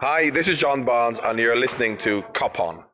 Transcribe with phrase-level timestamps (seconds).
[0.00, 2.84] Hi, this is John Barnes, and you're listening to Cop On.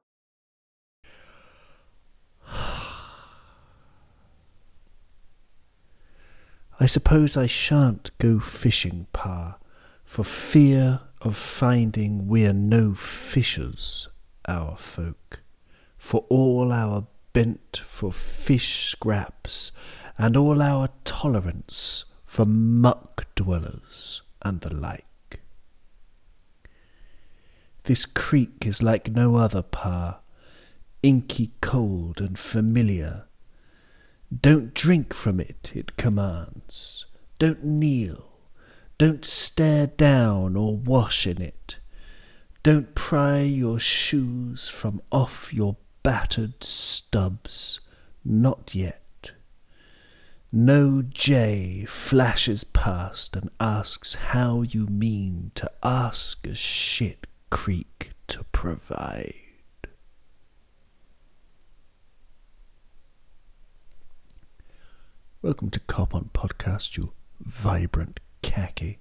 [6.81, 9.59] I suppose I shan't go fishing, Pa,
[10.07, 14.09] for fear of finding we're no fishers,
[14.49, 15.43] our folk,
[15.99, 19.73] for all our bent for fish scraps,
[20.17, 25.05] and all our tolerance for muck dwellers and the like.
[27.85, 30.21] This creek is like no other, Pa,
[31.03, 33.25] inky cold and familiar.
[34.41, 37.05] Don't drink from it, it commands.
[37.39, 38.25] Don't kneel.
[38.97, 41.77] Don't stare down or wash in it.
[42.63, 47.81] Don't pry your shoes from off your battered stubs.
[48.25, 49.33] Not yet.
[50.51, 58.43] No jay flashes past and asks how you mean to ask a shit creek to
[58.51, 59.33] provide.
[65.41, 68.99] Welcome to Cop On Podcast, you vibrant khaki.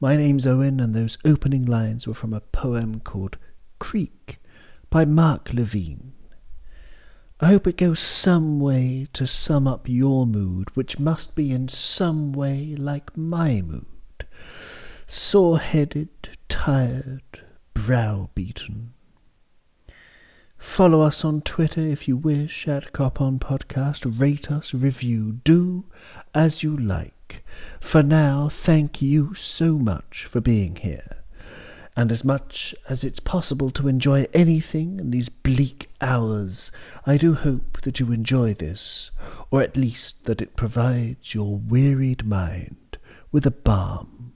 [0.00, 3.38] My name's Owen, and those opening lines were from a poem called
[3.78, 4.38] Creek
[4.90, 6.14] by Mark Levine.
[7.40, 11.68] I hope it goes some way to sum up your mood, which must be in
[11.68, 13.86] some way like my mood
[15.06, 16.08] sore headed,
[16.54, 17.40] tired,
[17.74, 18.90] browbeaten.
[20.56, 24.20] Follow us on Twitter if you wish at Cop On Podcast.
[24.20, 25.86] Rate us, review, do
[26.32, 27.44] as you like.
[27.80, 31.24] For now, thank you so much for being here.
[31.96, 36.70] And as much as it's possible to enjoy anything in these bleak hours,
[37.04, 39.10] I do hope that you enjoy this,
[39.50, 42.96] or at least that it provides your wearied mind
[43.32, 44.34] with a balm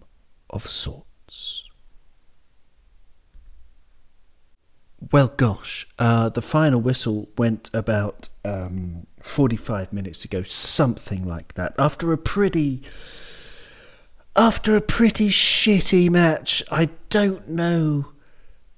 [0.51, 1.68] of sorts.
[5.01, 11.75] Well, gosh, uh, the final whistle went about um, 45 minutes ago, something like that.
[11.79, 12.83] After a pretty.
[14.37, 18.13] After a pretty shitty match, I don't know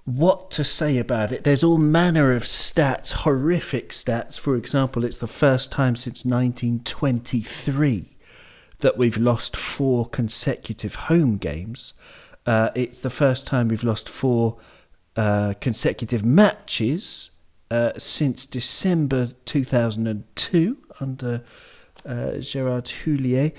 [0.05, 1.45] what to say about it.
[1.45, 4.39] There's all manner of stats, horrific stats.
[4.39, 8.17] For example, it's the first time since 1923
[8.79, 11.93] that we've lost four consecutive home games.
[12.47, 14.57] Uh, it's the first time we've lost four
[15.21, 17.29] uh, consecutive matches
[17.71, 21.43] uh, since December 2002 under
[22.07, 23.53] uh, Gerard Houllier.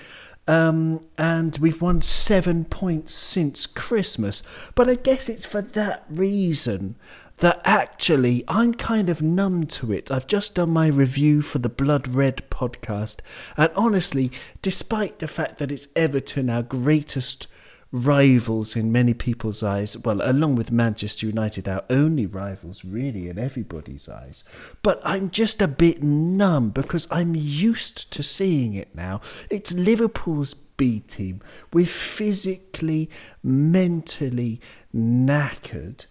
[0.47, 4.41] Um, and we've won seven points since Christmas.
[4.73, 6.95] But I guess it's for that reason
[7.37, 10.09] that actually I'm kind of numb to it.
[10.09, 13.19] I've just done my review for the Blood Red podcast,
[13.55, 14.31] and honestly,
[14.63, 17.45] despite the fact that it's Everton, our greatest
[17.91, 23.37] rivals in many people's eyes, well, along with Manchester United, our only rivals really in
[23.37, 24.43] everybody's eyes.
[24.81, 29.19] But I'm just a bit numb because I'm used to seeing it now.
[29.49, 31.41] It's Liverpool's B team.
[31.73, 33.09] We're physically,
[33.43, 34.61] mentally
[34.95, 36.05] knackered,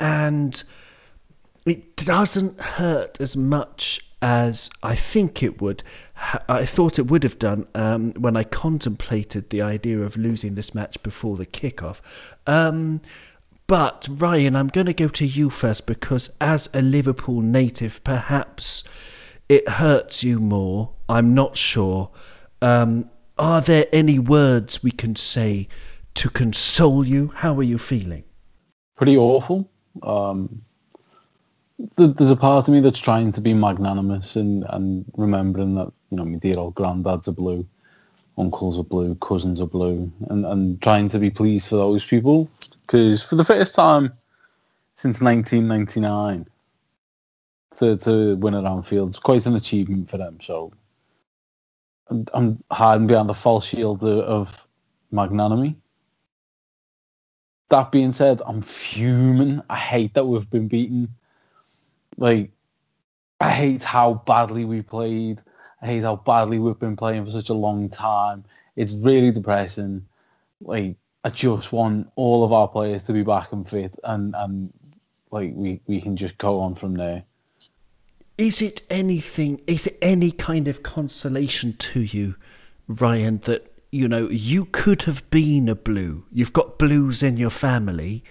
[0.00, 0.62] and
[1.66, 5.82] it doesn't hurt as much as I think it would.
[6.48, 10.74] I thought it would have done um, when I contemplated the idea of losing this
[10.74, 12.34] match before the kickoff.
[12.46, 13.00] Um,
[13.66, 18.84] but Ryan, I'm going to go to you first because, as a Liverpool native, perhaps
[19.48, 20.92] it hurts you more.
[21.08, 22.10] I'm not sure.
[22.62, 25.68] Um, are there any words we can say
[26.14, 27.28] to console you?
[27.36, 28.24] How are you feeling?
[28.96, 29.68] Pretty awful.
[30.02, 30.62] Um,
[31.96, 36.16] there's a part of me that's trying to be magnanimous and, and remembering that, you
[36.16, 37.66] know, my dear old granddads are blue,
[38.38, 42.50] uncles are blue, cousins are blue, and, and trying to be pleased for those people.
[42.86, 44.12] Because for the first time
[44.94, 46.46] since 1999,
[47.78, 50.38] to, to win at Anfield is quite an achievement for them.
[50.42, 50.72] So
[52.08, 54.48] I'm, hiding behind the false shield of
[55.10, 55.76] magnanimity.
[57.68, 59.60] That being said, I'm fuming.
[59.68, 61.08] I hate that we've been beaten
[62.16, 62.50] like,
[63.40, 65.42] I hate how badly we played.
[65.82, 68.44] Hate how badly we've been playing for such a long time.
[68.76, 70.06] It's really depressing.
[70.60, 74.72] Like, I just want all of our players to be back and fit, and and
[75.30, 77.24] like we we can just go on from there.
[78.38, 79.60] Is it anything?
[79.66, 82.36] Is it any kind of consolation to you,
[82.86, 86.26] Ryan, that you know you could have been a blue?
[86.30, 88.22] You've got blues in your family,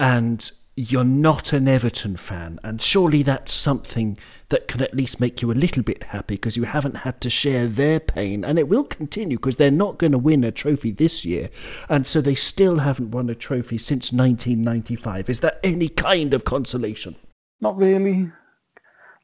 [0.00, 4.18] and you're not an Everton fan, and surely that's something
[4.50, 7.30] that can at least make you a little bit happy because you haven't had to
[7.30, 10.90] share their pain, and it will continue because they're not going to win a trophy
[10.90, 11.48] this year,
[11.88, 15.30] and so they still haven't won a trophy since 1995.
[15.30, 17.16] Is that any kind of consolation?
[17.58, 18.30] Not really.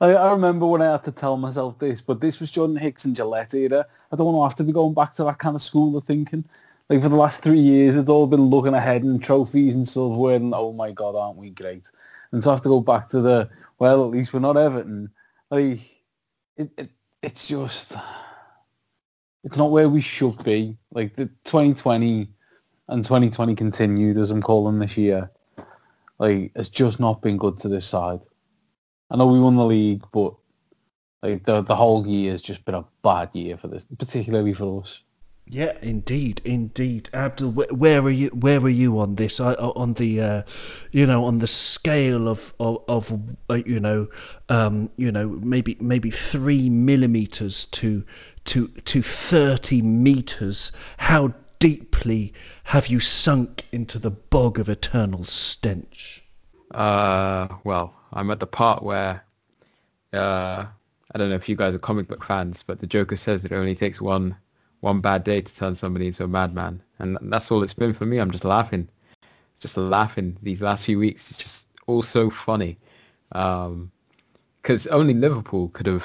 [0.01, 3.05] Like, I remember when I had to tell myself this, but this was Jordan Hicks
[3.05, 3.87] and Gillett era.
[4.11, 6.05] I don't want to have to be going back to that kind of school of
[6.05, 6.45] thinking.
[6.89, 10.37] Like for the last three years, it's all been looking ahead and trophies and silverware
[10.37, 11.85] and oh my god, aren't we great?
[12.33, 13.49] And to have to go back to the
[13.79, 15.11] well, at least we're not Everton.
[15.51, 15.81] Like
[16.57, 16.91] it, it
[17.23, 17.93] it's just
[19.45, 20.77] it's not where we should be.
[20.93, 22.29] Like the 2020
[22.89, 25.31] and 2020 continued as I'm calling this year.
[26.19, 28.21] Like it's just not been good to this side.
[29.11, 30.35] I know we won the league, but
[31.23, 34.83] like the the whole year has just been a bad year for this, particularly for
[34.83, 35.01] us.
[35.55, 37.51] Yeah, indeed, indeed, Abdul.
[37.51, 38.29] Where are you?
[38.29, 39.39] Where are you on this?
[39.39, 40.43] I, on the, uh,
[40.93, 43.13] you know, on the scale of of, of
[43.51, 44.09] uh, you know,
[44.49, 48.03] um, you know, maybe maybe three millimeters to
[48.47, 50.73] to to thirty meters.
[50.97, 52.33] How deeply
[52.65, 56.23] have you sunk into the bog of eternal stench?
[56.71, 59.23] Uh, well, I'm at the part where,
[60.15, 60.65] uh,
[61.15, 63.53] I don't know if you guys are comic book fans, but the Joker says that
[63.53, 64.35] it only takes one
[64.83, 66.83] one bad day to turn somebody into a madman.
[66.99, 68.19] And that's all it's been for me.
[68.19, 68.89] I'm just laughing,
[69.61, 71.31] just laughing these last few weeks.
[71.31, 72.77] It's just all so funny.
[73.31, 73.91] Because um,
[74.91, 76.05] only Liverpool could have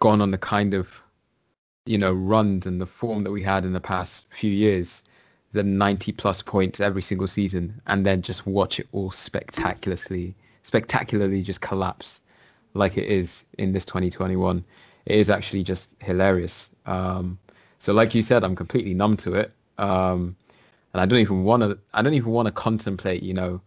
[0.00, 0.88] gone on the kind of,
[1.84, 5.02] you know, runs and the form that we had in the past few years,
[5.52, 11.42] the 90 plus points every single season, and then just watch it all spectacularly, spectacularly
[11.42, 12.22] just collapse
[12.72, 14.64] like it is in this 2021.
[15.04, 16.70] It is actually just hilarious.
[16.86, 17.38] Um,
[17.82, 19.50] so like you said, I'm completely numb to it.
[19.76, 20.36] Um,
[20.92, 23.60] and I don't even want to, I don't even want to contemplate, you know,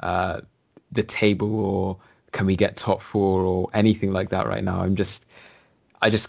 [0.00, 0.42] uh,
[0.90, 1.96] the table or
[2.32, 4.82] can we get top four or anything like that right now.
[4.82, 5.24] I'm just,
[6.02, 6.28] I just,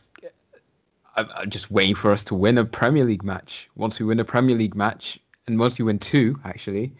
[1.18, 3.69] I'm just waiting for us to win a Premier League match.
[3.75, 6.94] Once we win a Premier League match, and once we win two, actually,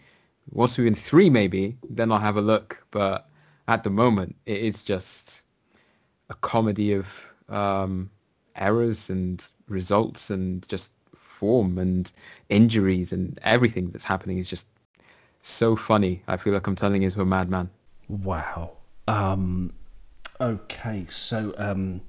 [0.50, 2.84] once we win three, maybe, then I'll have a look.
[2.90, 3.30] But
[3.66, 5.40] at the moment, it is just
[6.28, 7.06] a comedy of
[7.48, 8.10] um,
[8.56, 12.10] errors and results and just form and
[12.48, 14.66] injuries and everything that's happening is just
[15.42, 16.22] so funny.
[16.26, 17.70] I feel like I'm telling you to a madman.
[18.08, 18.78] Wow.
[19.06, 19.72] Um,
[20.40, 22.00] okay, so um,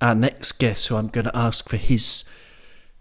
[0.00, 2.24] our next guest, who I'm going to ask for his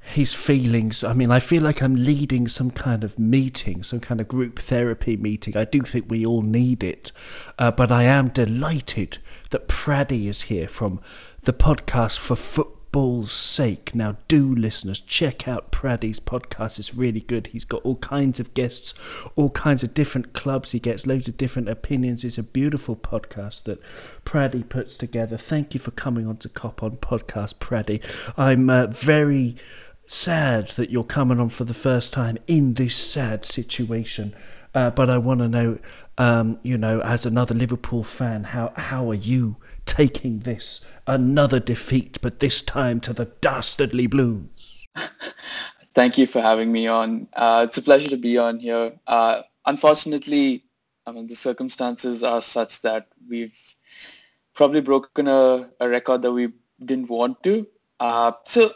[0.03, 1.03] his feelings.
[1.03, 4.57] I mean, I feel like I'm leading some kind of meeting, some kind of group
[4.57, 5.55] therapy meeting.
[5.55, 7.11] I do think we all need it,
[7.59, 9.19] uh, but I am delighted
[9.51, 10.99] that Praddy is here from
[11.43, 13.95] the podcast for football's sake.
[13.95, 16.77] Now, do listeners check out Praddy's podcast.
[16.77, 17.47] It's really good.
[17.47, 18.93] He's got all kinds of guests,
[19.35, 20.71] all kinds of different clubs.
[20.71, 22.23] He gets loads of different opinions.
[22.23, 23.81] It's a beautiful podcast that
[24.23, 25.35] Praddy puts together.
[25.35, 28.01] Thank you for coming on to Cop On Podcast, Praddy.
[28.37, 29.55] I'm uh, very
[30.05, 34.35] sad that you're coming on for the first time in this sad situation.
[34.75, 35.79] Uh, but I want to know,
[36.17, 39.57] um, you know, as another Liverpool fan, how how are you
[39.91, 44.87] taking this another defeat, but this time to the dastardly Blues.
[45.95, 47.27] Thank you for having me on.
[47.33, 48.93] Uh, it's a pleasure to be on here.
[49.05, 50.63] Uh, unfortunately,
[51.05, 53.57] I mean the circumstances are such that we've
[54.55, 56.53] probably broken a, a record that we
[56.85, 57.67] didn't want to.
[57.99, 58.71] Uh, so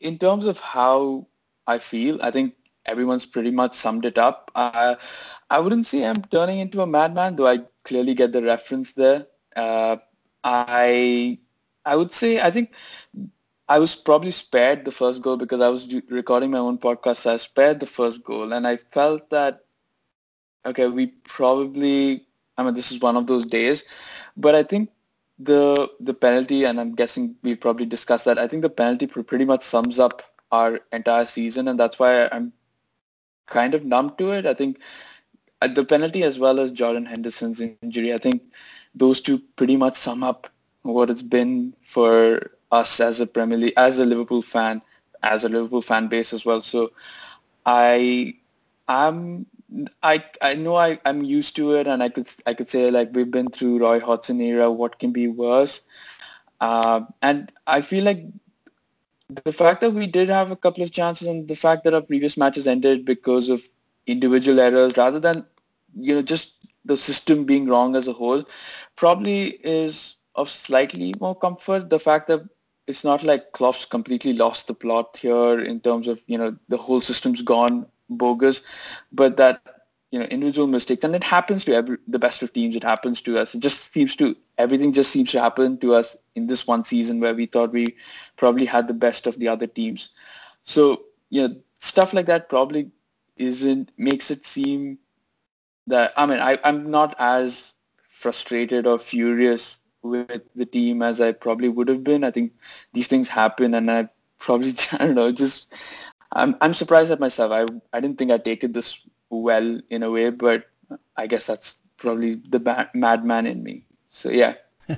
[0.00, 1.26] in terms of how
[1.66, 2.54] I feel, I think
[2.86, 4.52] everyone's pretty much summed it up.
[4.54, 4.94] Uh,
[5.50, 9.26] I wouldn't say I'm turning into a madman, though I clearly get the reference there.
[9.56, 9.96] Uh,
[10.44, 11.38] I
[11.84, 12.72] I would say I think
[13.68, 17.18] I was probably spared the first goal because I was recording my own podcast.
[17.18, 19.64] So I spared the first goal, and I felt that
[20.66, 23.84] okay, we probably I mean this is one of those days,
[24.36, 24.90] but I think
[25.38, 28.38] the the penalty, and I'm guessing we probably discussed that.
[28.38, 32.52] I think the penalty pretty much sums up our entire season, and that's why I'm
[33.46, 34.46] kind of numb to it.
[34.46, 34.78] I think
[35.62, 37.98] uh, the penalty as well as Jordan Henderson's injury.
[37.98, 38.42] I think
[38.94, 40.48] those two pretty much sum up
[40.82, 44.82] what it's been for us as a Premier League, as a Liverpool fan,
[45.22, 46.60] as a Liverpool fan base as well.
[46.62, 46.92] So
[47.66, 48.34] I
[48.88, 49.46] am
[50.02, 53.10] I I know I, I'm used to it and I could I could say like
[53.14, 55.80] we've been through Roy Hodgson era, what can be worse?
[56.60, 58.24] Uh, and I feel like
[59.28, 62.00] the fact that we did have a couple of chances and the fact that our
[62.02, 63.62] previous matches ended because of
[64.06, 65.44] individual errors rather than
[65.94, 66.52] you know just
[66.84, 68.44] the system being wrong as a whole
[68.96, 71.90] probably is of slightly more comfort.
[71.90, 72.42] The fact that
[72.86, 76.76] it's not like Klopp's completely lost the plot here in terms of, you know, the
[76.76, 78.62] whole system's gone bogus,
[79.12, 79.62] but that
[80.10, 82.74] you know individual mistakes, and it happens to every, the best of teams.
[82.74, 83.54] It happens to us.
[83.54, 87.20] It just seems to everything just seems to happen to us in this one season
[87.20, 87.94] where we thought we
[88.36, 90.10] probably had the best of the other teams.
[90.64, 92.90] So you know stuff like that probably
[93.36, 94.98] isn't makes it seem
[95.86, 97.74] that I mean I, I'm not as
[98.08, 102.24] frustrated or furious with the team as I probably would have been.
[102.24, 102.52] I think
[102.92, 104.08] these things happen and I
[104.38, 105.68] probably I don't know, just
[106.32, 107.52] I'm I'm surprised at myself.
[107.52, 108.98] I I didn't think I'd taken this
[109.30, 110.66] well in a way, but
[111.16, 113.86] I guess that's probably the madman in me.
[114.08, 114.54] So yeah.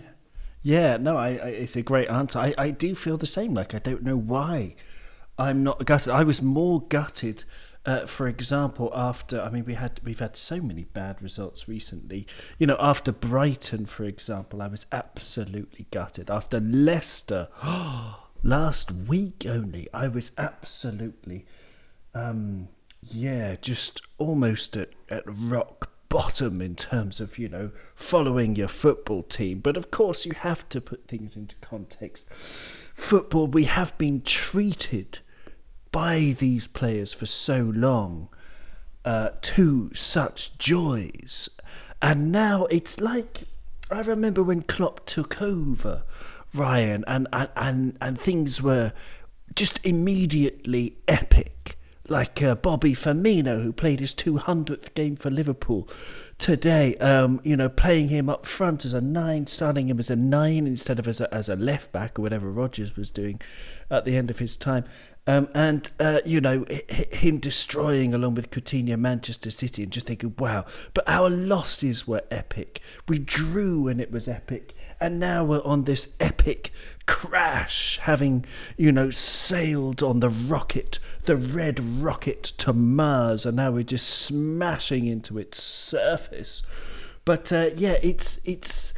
[0.63, 2.39] yeah, no, I, I, it's a great answer.
[2.39, 3.55] I, I do feel the same.
[3.55, 4.77] Like I don't know why
[5.39, 6.13] I'm not gutted.
[6.13, 7.45] I was more gutted
[7.85, 12.27] uh, for example, after I mean, we had we've had so many bad results recently.
[12.59, 16.31] You know, after Brighton, for example, I was absolutely gutted.
[16.31, 17.49] After Leicester,
[18.43, 21.45] last week only, I was absolutely,
[22.15, 22.69] um,
[23.03, 29.25] yeah, just almost at, at rock bottom in terms of you know following your football
[29.25, 29.59] team.
[29.59, 32.31] But of course, you have to put things into context.
[32.95, 35.19] Football, we have been treated
[35.93, 38.29] by these players for so long
[39.05, 41.49] uh, to such joys.
[42.01, 43.45] And now it's like
[43.93, 46.05] I remember when Klopp took over,
[46.55, 48.93] Ryan, and, and, and, and things were
[49.55, 51.77] just immediately epic.
[52.09, 55.89] Like uh, Bobby Firmino, who played his 200th game for Liverpool
[56.37, 60.17] today, um, you know, playing him up front as a nine, starting him as a
[60.17, 63.41] nine instead of as a, as a left back or whatever Rodgers was doing
[63.91, 64.85] at the end of his time.
[65.25, 70.35] Um, and uh, you know him destroying along with Coutinho Manchester City and just thinking
[70.37, 70.65] wow.
[70.95, 72.81] But our losses were epic.
[73.09, 74.75] We drew and it was epic.
[75.01, 76.71] And now we're on this epic
[77.07, 78.45] crash having
[78.77, 83.47] you know sailed on the rocket the red rocket to Mars.
[83.47, 86.65] And now we're just smashing into its surface.
[87.25, 88.93] But uh, yeah it's it's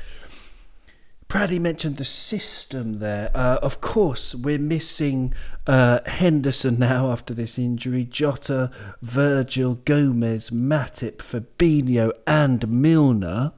[1.35, 3.29] Praddy mentioned the system there.
[3.35, 5.35] Uh, of course, we're missing
[5.67, 8.05] uh, Henderson now after this injury.
[8.05, 8.71] Jota,
[9.03, 13.51] Virgil, Gomez, Matip, Fabinho, and Milner,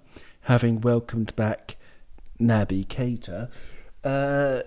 [0.44, 1.76] having welcomed back
[2.40, 3.50] Naby Keita.
[4.02, 4.62] Uh,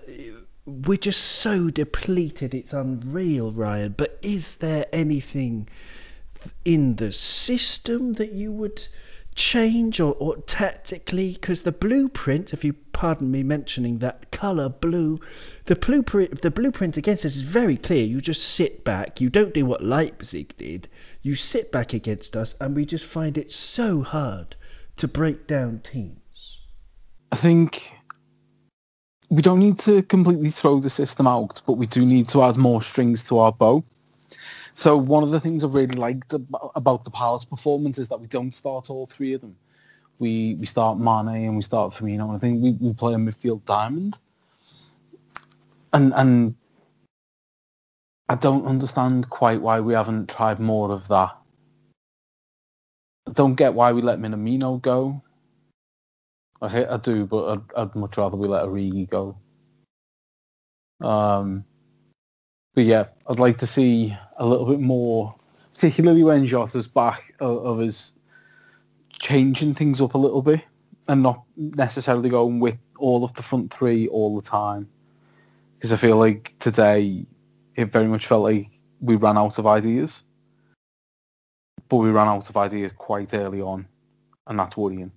[0.64, 3.96] we're just so depleted, it's unreal, Ryan.
[3.98, 5.68] But is there anything
[6.64, 8.86] in the system that you would
[9.34, 15.18] change or, or tactically because the blueprint if you pardon me mentioning that color blue
[15.64, 18.04] the blueprint the blueprint against us is very clear.
[18.04, 19.20] You just sit back.
[19.20, 20.88] You don't do what leipzig did.
[21.22, 24.56] You sit back against us and we just find it so hard
[24.96, 26.60] to break down teams.
[27.32, 27.92] I think
[29.30, 32.56] we don't need to completely throw the system out but we do need to add
[32.56, 33.84] more strings to our bow
[34.80, 36.32] so one of the things I really liked
[36.74, 39.54] about the Palace performance is that we don't start all three of them.
[40.20, 43.18] We we start Mane and we start Firmino, and I think we, we play a
[43.18, 44.16] midfield diamond.
[45.92, 46.54] And and
[48.30, 51.36] I don't understand quite why we haven't tried more of that.
[53.28, 55.22] I don't get why we let Minamino go.
[56.62, 59.36] I hate, I do, but I'd, I'd much rather we let Origi go.
[61.06, 61.66] Um,
[62.74, 65.34] but yeah, I'd like to see a little bit more,
[65.74, 68.12] particularly when Jota's back, of, of us
[69.18, 70.62] changing things up a little bit
[71.08, 74.88] and not necessarily going with all of the front three all the time.
[75.74, 77.26] Because I feel like today
[77.74, 78.68] it very much felt like
[79.00, 80.20] we ran out of ideas.
[81.88, 83.86] But we ran out of ideas quite early on,
[84.46, 85.10] and that's worrying.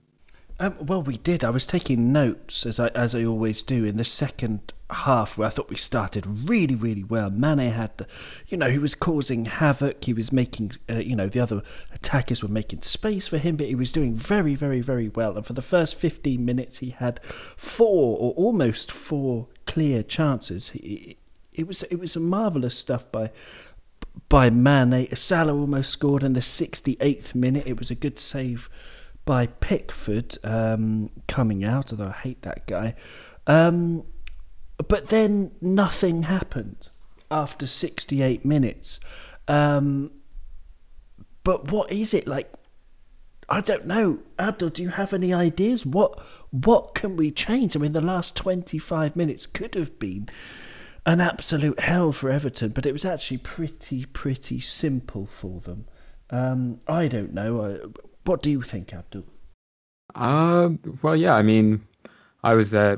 [0.59, 1.43] Um, well, we did.
[1.43, 5.47] I was taking notes as I as I always do in the second half, where
[5.47, 7.31] I thought we started really, really well.
[7.31, 8.05] Mane had, the,
[8.47, 10.03] you know, he was causing havoc.
[10.03, 13.65] He was making, uh, you know, the other attackers were making space for him, but
[13.67, 15.35] he was doing very, very, very well.
[15.35, 20.69] And for the first fifteen minutes, he had four or almost four clear chances.
[20.69, 21.17] He,
[21.51, 23.31] it was it was marvelous stuff by
[24.29, 25.13] by Mane.
[25.15, 27.63] Salah almost scored in the sixty eighth minute.
[27.65, 28.69] It was a good save
[29.25, 32.95] by Pickford um, coming out, although I hate that guy.
[33.47, 34.03] Um,
[34.87, 36.89] but then nothing happened
[37.31, 38.99] after 68 minutes.
[39.47, 40.11] Um,
[41.43, 42.51] but what is it like?
[43.49, 44.19] I don't know.
[44.39, 45.85] Abdul, do you have any ideas?
[45.85, 46.17] What
[46.51, 47.75] what can we change?
[47.75, 50.29] I mean, the last 25 minutes could have been
[51.05, 55.85] an absolute hell for Everton, but it was actually pretty, pretty simple for them.
[56.29, 57.61] Um, I don't know.
[57.61, 57.87] Uh,
[58.25, 59.25] what do you think, Abdul?
[60.15, 60.69] Uh,
[61.01, 61.35] well, yeah.
[61.35, 61.83] I mean,
[62.43, 62.97] I was I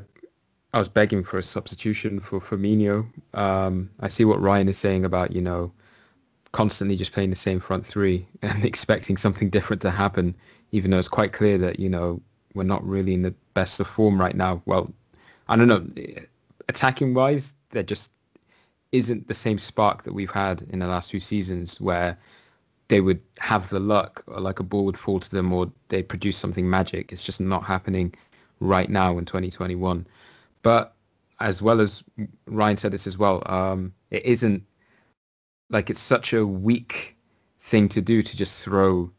[0.74, 3.08] was begging for a substitution for Firmino.
[3.34, 5.72] Um, I see what Ryan is saying about you know
[6.52, 10.36] constantly just playing the same front three and expecting something different to happen,
[10.72, 12.22] even though it's quite clear that you know
[12.54, 14.62] we're not really in the best of form right now.
[14.66, 14.92] Well,
[15.48, 15.86] I don't know.
[16.68, 18.10] Attacking wise, there just
[18.92, 22.18] isn't the same spark that we've had in the last few seasons where
[22.88, 26.04] they would have the luck or like a ball would fall to them or they
[26.04, 27.12] produce something magic.
[27.12, 28.14] It's just not happening
[28.60, 30.06] right now in 2021.
[30.62, 30.96] But
[31.40, 32.04] as well as
[32.48, 34.64] Ryan said this as well, um, it isn't
[35.70, 37.16] like it's such a weak
[37.70, 39.10] thing to do to just throw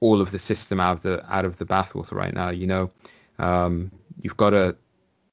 [0.00, 2.50] all of the system out of the out of the bathwater right now.
[2.50, 2.90] You know,
[3.38, 3.90] um,
[4.20, 4.76] you've got to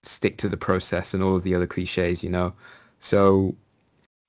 [0.04, 2.22] stick to the process and all of the other cliches.
[2.24, 2.54] You know,
[3.00, 3.56] so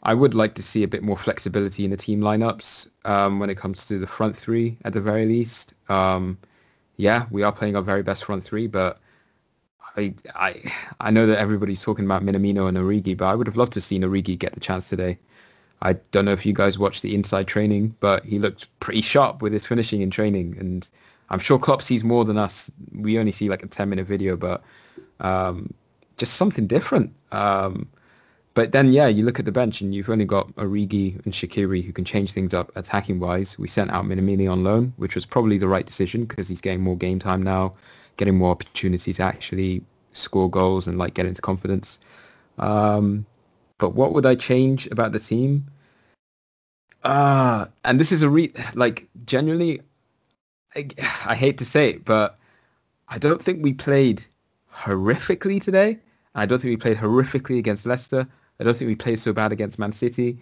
[0.06, 3.50] I would like to see a bit more flexibility in the team lineups um, when
[3.50, 5.74] it comes to the front three at the very least.
[5.88, 6.38] Um,
[6.96, 9.00] yeah, we are playing our very best front three, but
[9.96, 13.56] I I I know that everybody's talking about Minamino and Origi, but I would have
[13.56, 15.18] loved to see Origi get the chance today.
[15.82, 19.42] I don't know if you guys watched the inside training, but he looked pretty sharp
[19.42, 20.86] with his finishing in training, and
[21.30, 22.70] I'm sure Klopp sees more than us.
[22.94, 24.62] We only see like a 10 minute video, but
[25.18, 25.74] um,
[26.16, 27.12] just something different.
[27.32, 27.88] Um,
[28.56, 31.84] but then, yeah, you look at the bench and you've only got Origi and Shaqiri
[31.84, 33.58] who can change things up attacking wise.
[33.58, 36.80] We sent out Minamino on loan, which was probably the right decision because he's getting
[36.80, 37.74] more game time now,
[38.16, 39.84] getting more opportunities to actually
[40.14, 41.98] score goals and like get into confidence.
[42.58, 43.26] Um,
[43.76, 45.66] but what would I change about the team?
[47.04, 49.82] Uh, and this is a re like genuinely,
[50.74, 50.88] I,
[51.26, 52.38] I hate to say it, but
[53.10, 54.24] I don't think we played
[54.74, 55.98] horrifically today.
[56.34, 58.26] I don't think we played horrifically against Leicester.
[58.60, 60.38] I don't think we played so bad against Man City.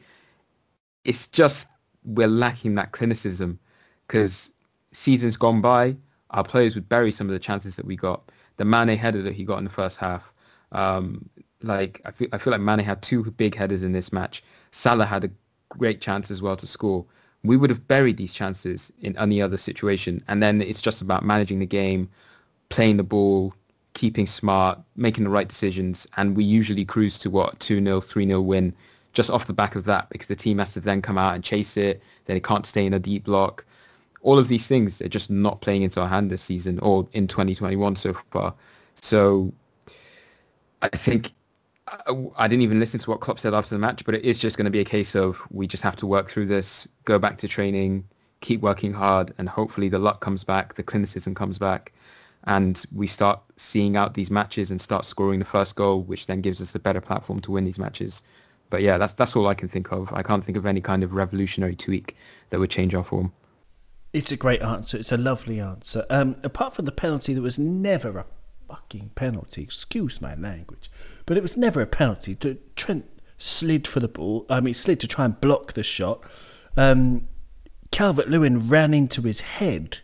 [1.04, 1.66] It's just
[2.04, 3.58] we're lacking that clinicism
[4.06, 4.50] because
[4.92, 5.96] seasons gone by,
[6.30, 8.30] our players would bury some of the chances that we got.
[8.56, 10.32] The Mane header that he got in the first half,
[10.72, 11.28] um,
[11.62, 14.44] like I feel, I feel like Mane had two big headers in this match.
[14.70, 15.30] Salah had a
[15.70, 17.04] great chance as well to score.
[17.42, 21.24] We would have buried these chances in any other situation, and then it's just about
[21.24, 22.08] managing the game,
[22.68, 23.54] playing the ball,
[23.94, 28.74] keeping smart, making the right decisions, and we usually cruise to what 2-0, 3-0 win
[29.12, 31.42] just off the back of that because the team has to then come out and
[31.44, 32.02] chase it.
[32.26, 33.64] Then it can't stay in a deep block.
[34.22, 37.28] All of these things are just not playing into our hand this season or in
[37.28, 38.52] 2021 so far.
[39.00, 39.52] So
[40.82, 41.32] I think
[42.36, 44.56] I didn't even listen to what Klopp said after the match, but it is just
[44.56, 47.38] going to be a case of we just have to work through this, go back
[47.38, 48.04] to training,
[48.40, 51.92] keep working hard, and hopefully the luck comes back, the clinicism comes back,
[52.46, 56.40] and we start seeing out these matches and start scoring the first goal, which then
[56.40, 58.22] gives us a better platform to win these matches.
[58.70, 60.12] But yeah, that's that's all I can think of.
[60.12, 62.16] I can't think of any kind of revolutionary tweak
[62.50, 63.32] that would change our form.
[64.12, 64.96] It's a great answer.
[64.96, 66.06] It's a lovely answer.
[66.08, 68.26] Um, apart from the penalty, that was never a
[68.68, 69.62] fucking penalty.
[69.62, 70.90] Excuse my language,
[71.26, 72.36] but it was never a penalty.
[72.76, 73.06] Trent
[73.38, 74.46] slid for the ball.
[74.48, 76.22] I mean, slid to try and block the shot.
[76.76, 77.28] Um,
[77.90, 79.98] Calvert Lewin ran into his head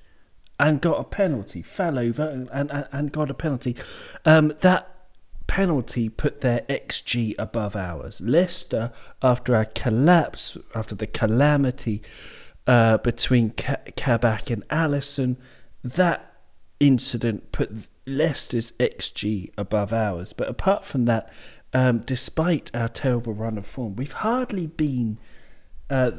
[0.60, 3.74] and got a penalty, fell over and, and, and got a penalty.
[4.26, 4.94] Um, that
[5.46, 8.20] penalty put their XG above ours.
[8.20, 8.92] Leicester,
[9.22, 12.02] after a collapse, after the calamity
[12.66, 15.38] uh, between Kabak and Alisson,
[15.82, 16.30] that
[16.78, 17.70] incident put
[18.06, 20.34] Leicester's XG above ours.
[20.34, 21.32] But apart from that,
[21.72, 25.18] um, despite our terrible run of form, we've hardly been.
[25.88, 26.12] Uh,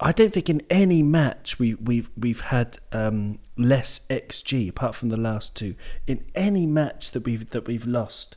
[0.00, 5.10] I don't think in any match we, we've we've had um, less xG apart from
[5.10, 5.74] the last two.
[6.06, 8.36] In any match that we've that we've lost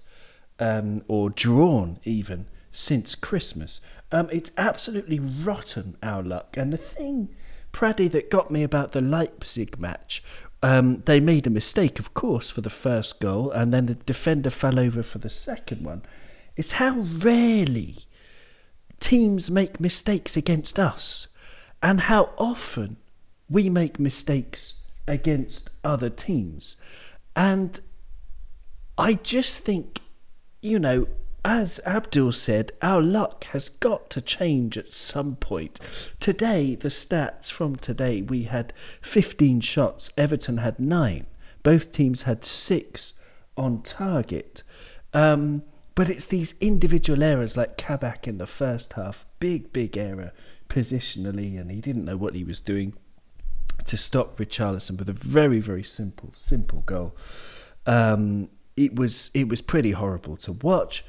[0.59, 6.57] um, or drawn even since Christmas, um, it's absolutely rotten our luck.
[6.57, 7.29] And the thing,
[7.71, 10.21] Praddy, that got me about the Leipzig match
[10.63, 14.49] um, they made a mistake, of course, for the first goal, and then the defender
[14.49, 16.03] fell over for the second one.
[16.55, 18.05] It's how rarely
[19.01, 21.27] teams make mistakes against us,
[21.83, 22.95] and how often
[23.49, 24.75] we make mistakes
[25.07, 26.77] against other teams.
[27.35, 27.77] And
[28.97, 29.99] I just think,
[30.61, 31.07] you know,
[31.43, 35.79] as Abdul said, our luck has got to change at some point.
[36.19, 41.25] Today, the stats from today, we had 15 shots, Everton had nine.
[41.63, 43.19] Both teams had six
[43.57, 44.63] on target.
[45.13, 45.63] Um,
[45.95, 50.31] but it's these individual errors like Kabak in the first half, big, big error
[50.69, 52.93] positionally, and he didn't know what he was doing
[53.85, 57.15] to stop Richarlison with a very, very simple, simple goal.
[57.85, 61.03] Um, it was it was pretty horrible to watch.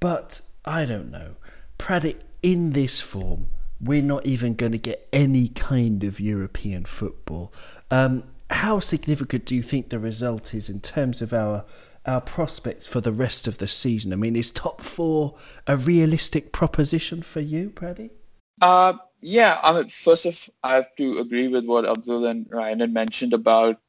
[0.00, 1.36] But I don't know.
[1.78, 3.46] Praddy, in this form,
[3.80, 7.52] we're not even going to get any kind of European football.
[7.90, 11.64] Um, how significant do you think the result is in terms of our
[12.06, 14.12] our prospects for the rest of the season?
[14.12, 15.36] I mean, is top four
[15.66, 18.10] a realistic proposition for you, Praddy?
[18.60, 22.80] Uh, yeah, I mean, first of I have to agree with what Abdul and Ryan
[22.80, 23.80] had mentioned about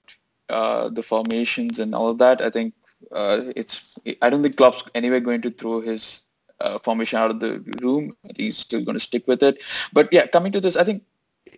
[0.50, 2.42] uh, the formations and all of that.
[2.42, 2.74] I think
[3.12, 6.22] uh, it's I don't think Klopp's anyway going to throw his
[6.62, 8.16] uh, formation out of the room.
[8.36, 9.62] He's still going to stick with it.
[9.94, 11.04] But yeah, coming to this, I think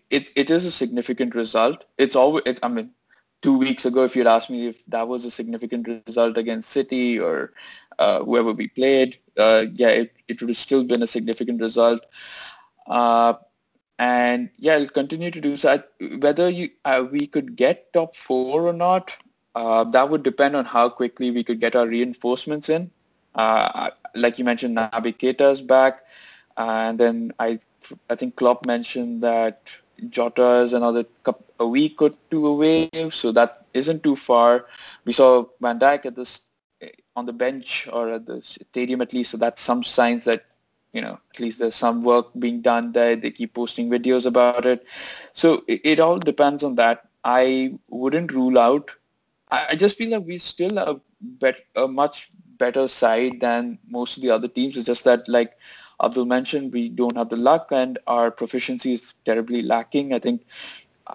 [0.10, 1.86] it, it is a significant result.
[1.98, 2.91] It's always, it, I mean,
[3.41, 7.19] two weeks ago, if you'd asked me if that was a significant result against City
[7.19, 7.54] or
[8.00, 12.06] uh, whoever we played, uh, yeah, it, it would have still been a significant result.
[12.88, 13.34] Uh,
[14.00, 15.82] and yeah, it'll continue to do so.
[16.19, 19.12] Whether you uh, we could get top four or not,
[19.56, 22.91] uh, that would depend on how quickly we could get our reinforcements in.
[23.34, 26.02] Uh, like you mentioned, Keita is back,
[26.58, 27.60] and then I
[28.10, 29.62] I think Klopp mentioned that
[30.10, 34.66] Jota is another couple, a week or two away, so that isn't too far.
[35.06, 36.42] We saw Van Dijk at this
[36.82, 40.46] eh, on the bench or at the stadium at least, so that's some signs that
[40.94, 43.16] you know at least there's some work being done there.
[43.16, 44.86] They keep posting videos about it,
[45.34, 47.10] so it, it all depends on that.
[47.24, 48.92] I wouldn't rule out.
[49.52, 54.18] I, I just feel that we still have bet, a much better side than most
[54.18, 54.78] of the other teams.
[54.78, 55.54] It's just that like
[56.04, 60.14] Abdul mentioned, we don't have the luck and our proficiency is terribly lacking.
[60.14, 60.44] I think,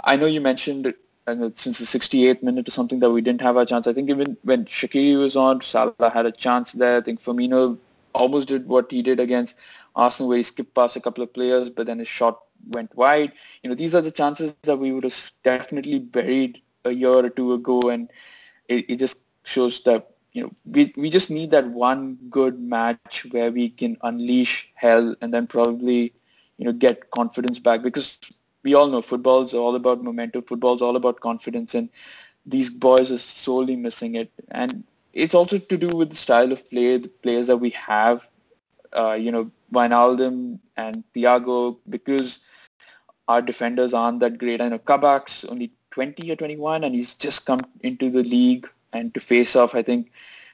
[0.05, 0.93] I know you mentioned
[1.27, 3.87] uh, since the 68th minute or something that we didn't have a chance.
[3.87, 6.99] I think even when Shaqiri was on, Salah had a chance there.
[6.99, 7.79] I think Firmino
[8.15, 9.55] almost did what he did against
[9.95, 13.33] Arsenal where he skipped past a couple of players, but then his shot went wide.
[13.63, 17.31] You know, these are the chances that we would have definitely buried a year or
[17.31, 18.11] two ago, and
[18.69, 23.27] it, it just shows that you know, we, we just need that one good match
[23.31, 26.13] where we can unleash hell and then probably,
[26.57, 28.19] you know, get confidence back because
[28.63, 30.43] we all know football is all about momentum.
[30.43, 31.91] Football is all about confidence and
[32.47, 34.31] these boys are solely missing it.
[34.51, 38.23] And it's also to do with the style of play, the players that we have,
[38.97, 42.39] uh, you know, Wijnaldum and Thiago, because
[43.29, 44.61] our defenders aren't that great.
[44.61, 49.15] I know Kabak's only 20 or 21 and he's just come into the league and
[49.15, 50.11] to face off, I think,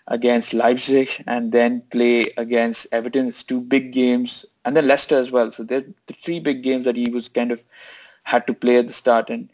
[0.09, 3.29] against Leipzig and then play against Everton.
[3.29, 5.53] It's two big games, and then Leicester as well.
[5.53, 7.63] So they're the three big games that he was kind of
[8.25, 9.31] had to play at the start.
[9.31, 9.51] And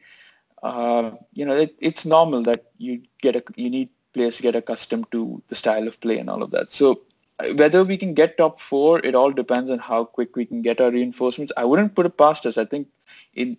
[0.62, 4.54] uh, you know, it, it's normal that you get a you need players to get
[4.54, 6.70] accustomed to the style of play and all of that.
[6.70, 7.02] So
[7.40, 10.62] uh, whether we can get top four, it all depends on how quick we can
[10.62, 11.52] get our reinforcements.
[11.56, 12.56] I wouldn't put it past us.
[12.56, 12.88] I think
[13.34, 13.56] in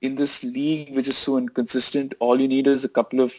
[0.00, 3.34] in this league, which is so inconsistent, all you need is a couple of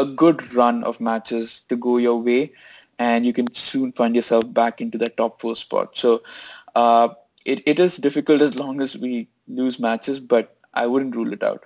[0.00, 2.52] a good run of matches to go your way,
[2.98, 5.92] and you can soon find yourself back into that top four spot.
[5.94, 6.22] So
[6.74, 7.08] uh,
[7.44, 11.42] it, it is difficult as long as we lose matches, but I wouldn't rule it
[11.42, 11.64] out.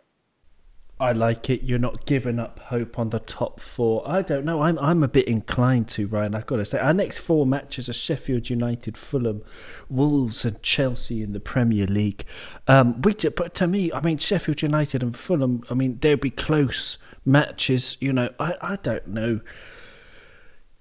[1.05, 1.65] I like it.
[1.65, 4.03] You're not giving up hope on the top four.
[4.09, 4.63] I don't know.
[4.63, 6.35] I'm I'm a bit inclined to Ryan.
[6.35, 9.43] I've got to say, our next four matches are Sheffield United, Fulham,
[9.91, 12.25] Wolves, and Chelsea in the Premier League.
[12.67, 15.63] Um, which, but to me, I mean, Sheffield United and Fulham.
[15.69, 17.99] I mean, they'll be close matches.
[18.01, 19.41] You know, I I don't know.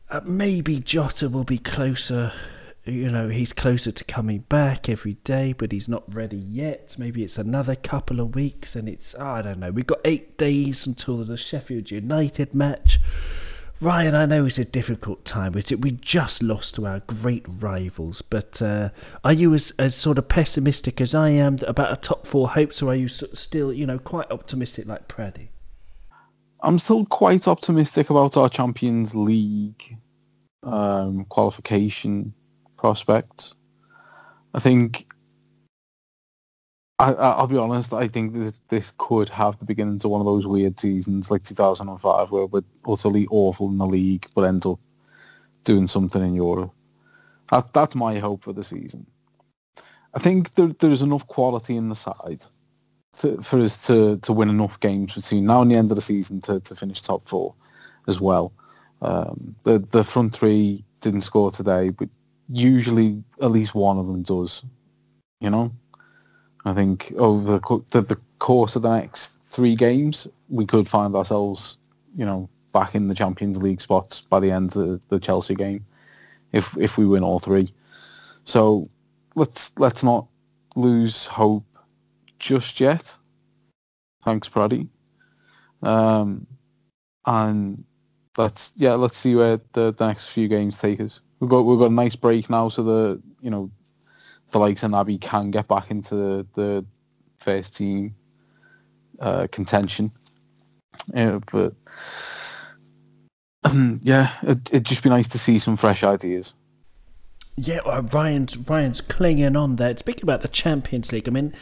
[0.09, 2.31] Uh, maybe Jota will be closer
[2.85, 6.95] you know, he's closer to coming back every day, but he's not ready yet.
[6.97, 9.71] Maybe it's another couple of weeks, and it's, I don't know.
[9.71, 12.99] We've got eight days until the Sheffield United match.
[13.79, 18.21] Ryan, I know it's a difficult time, we just lost to our great rivals.
[18.21, 18.89] But uh,
[19.23, 22.81] are you as, as sort of pessimistic as I am about a top four hopes,
[22.81, 25.49] or are you still, you know, quite optimistic like Praddy?
[26.61, 29.97] I'm still quite optimistic about our Champions League
[30.63, 32.33] um, qualification
[32.83, 33.53] prospects.
[34.53, 35.07] I think
[36.99, 37.93] I, I'll be honest.
[37.93, 41.45] I think this, this could have the beginnings of one of those weird seasons like
[41.45, 44.79] 2005, where we're utterly awful in the league, but end up
[45.63, 46.71] doing something in Europe.
[47.51, 49.07] That, that's my hope for the season.
[50.13, 52.43] I think there, there's enough quality in the side
[53.19, 56.01] to, for us to, to win enough games between now and the end of the
[56.01, 57.55] season to, to finish top four
[58.09, 58.51] as well.
[59.01, 62.09] Um, the the front three didn't score today, but
[62.53, 64.63] usually at least one of them does.
[65.41, 65.71] You know,
[66.65, 71.77] I think over the, the course of the next three games, we could find ourselves,
[72.15, 75.85] you know, back in the Champions League spots by the end of the Chelsea game,
[76.51, 77.73] if if we win all three.
[78.45, 78.87] So
[79.35, 80.27] let's let's not
[80.75, 81.65] lose hope
[82.39, 83.15] just yet.
[84.23, 84.87] Thanks, Praddy.
[85.81, 86.47] Um,
[87.25, 87.83] and
[88.37, 91.79] let's yeah, let's see where the, the next few games take us we've got we've
[91.79, 93.69] got a nice break now, so the you know
[94.51, 96.85] the likes of Naby can get back into the, the
[97.39, 98.15] first team
[99.19, 100.11] uh, contention.
[101.13, 101.73] Yeah, but
[104.01, 106.53] yeah, it, it'd just be nice to see some fresh ideas.
[107.57, 109.97] Yeah, uh, Ryan's Ryan's clinging on there.
[109.97, 111.53] Speaking about the Champions League, I mean,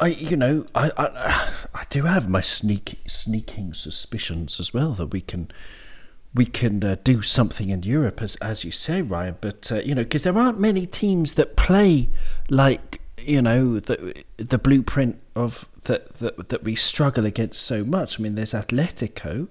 [0.00, 5.12] I you know I I, I do have my sneaky sneaking suspicions as well that
[5.12, 5.52] we can
[6.32, 9.36] we can uh, do something in Europe as as you say, Ryan.
[9.40, 12.08] But uh, you know, because there aren't many teams that play
[12.48, 18.18] like you know the the blueprint of that that that we struggle against so much.
[18.18, 19.48] I mean, there's Atletico,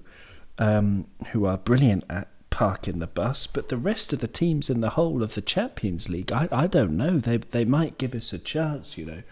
[0.57, 4.81] um, who are brilliant at parking the bus, but the rest of the teams in
[4.81, 7.19] the whole of the Champions League, I, I don't know.
[7.19, 9.23] They they might give us a chance, you know.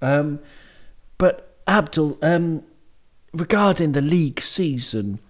[0.00, 0.40] Um,
[1.18, 2.64] but Abdul, um,
[3.32, 5.20] regarding the league season,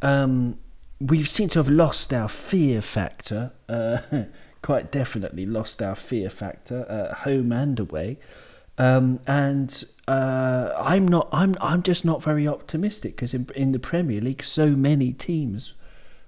[0.00, 0.58] um,
[1.06, 3.52] we seem to have lost our fear factor.
[3.68, 3.98] Uh,
[4.62, 8.18] quite definitely lost our fear factor, uh, home and away.
[8.78, 11.28] Um, and uh, I'm not.
[11.32, 11.56] I'm.
[11.60, 15.74] I'm just not very optimistic because in, in the Premier League, so many teams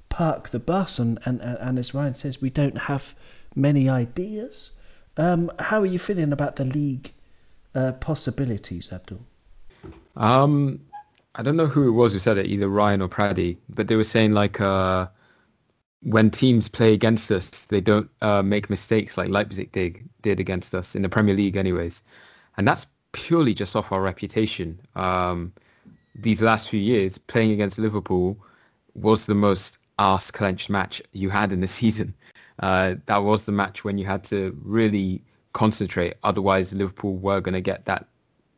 [0.08, 3.14] park the bus, and, and, and as Ryan says, we don't have
[3.54, 4.78] many ideas.
[5.16, 7.12] Um, how are you feeling about the league
[7.74, 9.20] uh, possibilities, Abdul?
[10.16, 10.80] Um,
[11.36, 13.96] I don't know who it was who said it, either Ryan or Praddy, but they
[13.96, 15.08] were saying like uh,
[16.02, 20.74] when teams play against us, they don't uh, make mistakes like Leipzig did, did against
[20.74, 22.02] us in the Premier League, anyways,
[22.56, 24.78] and that's purely just off our reputation.
[24.94, 25.52] Um,
[26.14, 28.36] these last few years, playing against Liverpool
[28.94, 32.14] was the most ass clenched match you had in the season.
[32.60, 36.14] Uh, that was the match when you had to really concentrate.
[36.22, 38.06] Otherwise, Liverpool were going to get that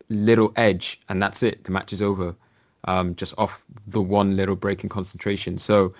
[0.08, 1.64] little edge, and that's it.
[1.64, 2.34] The match is over,
[2.86, 5.58] um, just off the one little break in concentration.
[5.58, 5.94] So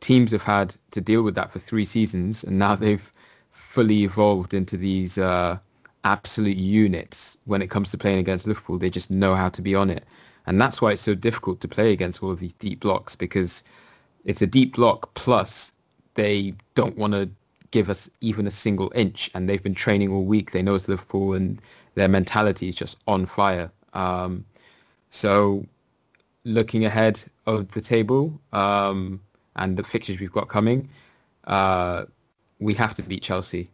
[0.00, 3.10] teams have had to deal with that for three seasons, and now they've
[3.52, 5.58] fully evolved into these uh,
[6.04, 8.78] absolute units when it comes to playing against Liverpool.
[8.78, 10.04] They just know how to be on it.
[10.46, 13.62] And that's why it's so difficult to play against all of these deep blocks because
[14.24, 15.72] it's a deep block plus
[16.14, 17.28] they don't want to
[17.70, 20.88] give us even a single inch and they've been training all week they know it's
[20.88, 21.60] liverpool and
[21.94, 24.44] their mentality is just on fire um,
[25.10, 25.64] so
[26.44, 29.20] looking ahead of the table um,
[29.56, 30.88] and the fixtures we've got coming
[31.44, 32.04] uh,
[32.58, 33.68] we have to beat chelsea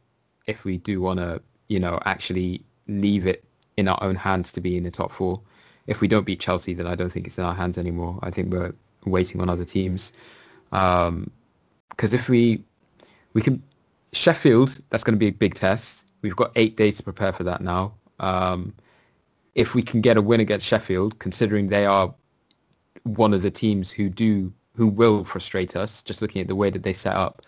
[0.46, 3.44] if we do want to you know actually leave it
[3.76, 5.40] in our own hands to be in the top four
[5.86, 8.30] if we don't beat chelsea then i don't think it's in our hands anymore i
[8.30, 8.72] think we're
[9.04, 10.12] waiting on other teams
[10.70, 11.30] because um,
[12.00, 12.62] if we
[13.34, 13.62] we can
[14.16, 16.06] Sheffield, that's going to be a big test.
[16.22, 17.92] We've got eight days to prepare for that now.
[18.18, 18.74] Um,
[19.54, 22.14] if we can get a win against Sheffield, considering they are
[23.04, 26.68] one of the teams who do who will frustrate us, just looking at the way
[26.70, 27.42] that they set up.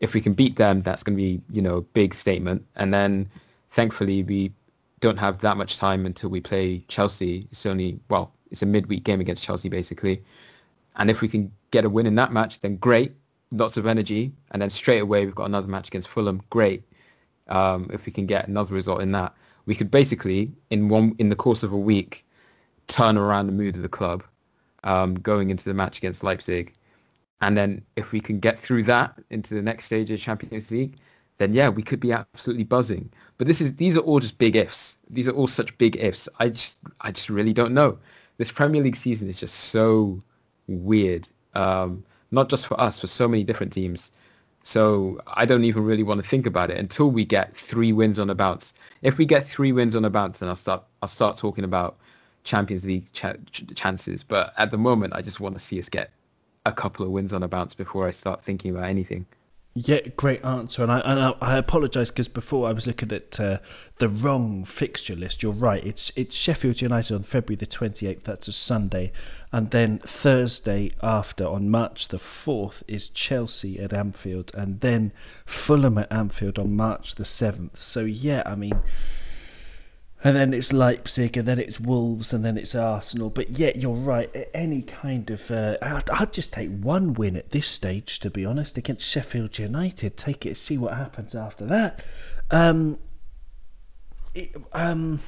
[0.00, 2.64] If we can beat them, that's going to be you know a big statement.
[2.76, 3.30] And then,
[3.72, 4.52] thankfully, we
[5.00, 7.46] don't have that much time until we play Chelsea.
[7.52, 10.22] It's only well, it's a midweek game against Chelsea basically.
[10.96, 13.12] And if we can get a win in that match, then great,
[13.50, 14.32] lots of energy.
[14.52, 16.40] And then straight away, we've got another match against Fulham.
[16.50, 16.84] Great.
[17.48, 19.34] Um, if we can get another result in that,
[19.66, 22.24] we could basically, in one in the course of a week,
[22.88, 24.22] turn around the mood of the club
[24.84, 26.72] um, going into the match against Leipzig.
[27.40, 30.96] And then if we can get through that into the next stage of Champions League,
[31.38, 33.12] then yeah, we could be absolutely buzzing.
[33.38, 34.96] But this is these are all just big ifs.
[35.10, 36.28] These are all such big ifs.
[36.38, 37.98] I just I just really don't know.
[38.38, 40.20] This Premier League season is just so
[40.68, 41.28] weird.
[41.54, 44.10] Um, not just for us, for so many different teams.
[44.64, 48.18] So I don't even really want to think about it until we get three wins
[48.18, 48.72] on a bounce.
[49.02, 51.98] If we get three wins on a bounce, then I'll start I'll start talking about
[52.44, 54.22] Champions League ch- chances.
[54.22, 56.10] But at the moment, I just want to see us get
[56.66, 59.26] a couple of wins on a bounce before I start thinking about anything.
[59.76, 60.84] Yeah, great answer.
[60.84, 63.58] And I, and I, I apologise because before I was looking at uh,
[63.96, 65.42] the wrong fixture list.
[65.42, 65.84] You're right.
[65.84, 68.22] It's it's Sheffield United on February the 28th.
[68.22, 69.10] That's a Sunday.
[69.50, 74.52] And then Thursday after, on March the 4th, is Chelsea at Anfield.
[74.54, 75.12] And then
[75.44, 77.78] Fulham at Anfield on March the 7th.
[77.78, 78.80] So, yeah, I mean
[80.24, 83.28] and then it's Leipzig, and then it's Wolves, and then it's Arsenal.
[83.28, 84.34] But yet, you're right.
[84.54, 88.46] Any kind of, uh, I'd, I'd, just take one win at this stage, to be
[88.46, 90.16] honest, against Sheffield United.
[90.16, 92.02] Take it, see what happens after that.
[92.50, 92.98] Um,
[94.34, 95.20] it, um,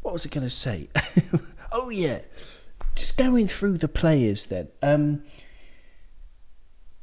[0.00, 0.88] what was I going to say?
[1.72, 2.20] oh yeah,
[2.94, 4.68] just going through the players then.
[4.82, 5.22] Um,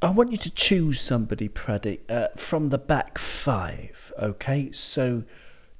[0.02, 4.12] I want you to choose somebody, Praddy, uh, from the back five.
[4.18, 5.22] Okay, so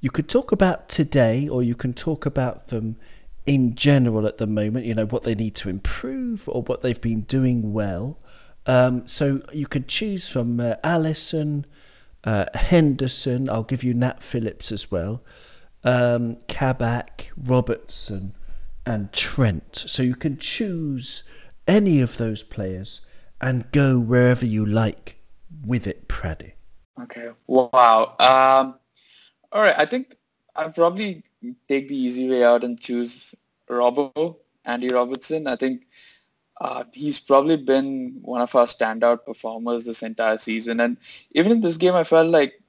[0.00, 2.96] you could talk about today or you can talk about them
[3.46, 7.00] in general at the moment, you know, what they need to improve or what they've
[7.00, 8.18] been doing well.
[8.66, 10.74] Um, so you could choose from uh,
[12.22, 15.22] uh, Henderson, I'll give you Nat Phillips as well,
[15.84, 18.34] um, Kabak, Robertson,
[18.84, 19.76] and Trent.
[19.86, 21.24] So you can choose
[21.66, 23.06] any of those players
[23.40, 25.16] and go wherever you like
[25.64, 26.52] with it, Praddy.
[27.02, 27.30] Okay.
[27.46, 28.14] Wow.
[28.18, 28.79] Um,
[29.52, 29.74] all right.
[29.78, 30.16] I think
[30.56, 31.24] I'll probably
[31.68, 33.34] take the easy way out and choose
[33.68, 35.46] Robbo, Andy Robertson.
[35.46, 35.86] I think
[36.60, 40.80] uh, he's probably been one of our standout performers this entire season.
[40.80, 40.96] And
[41.32, 42.60] even in this game, I felt like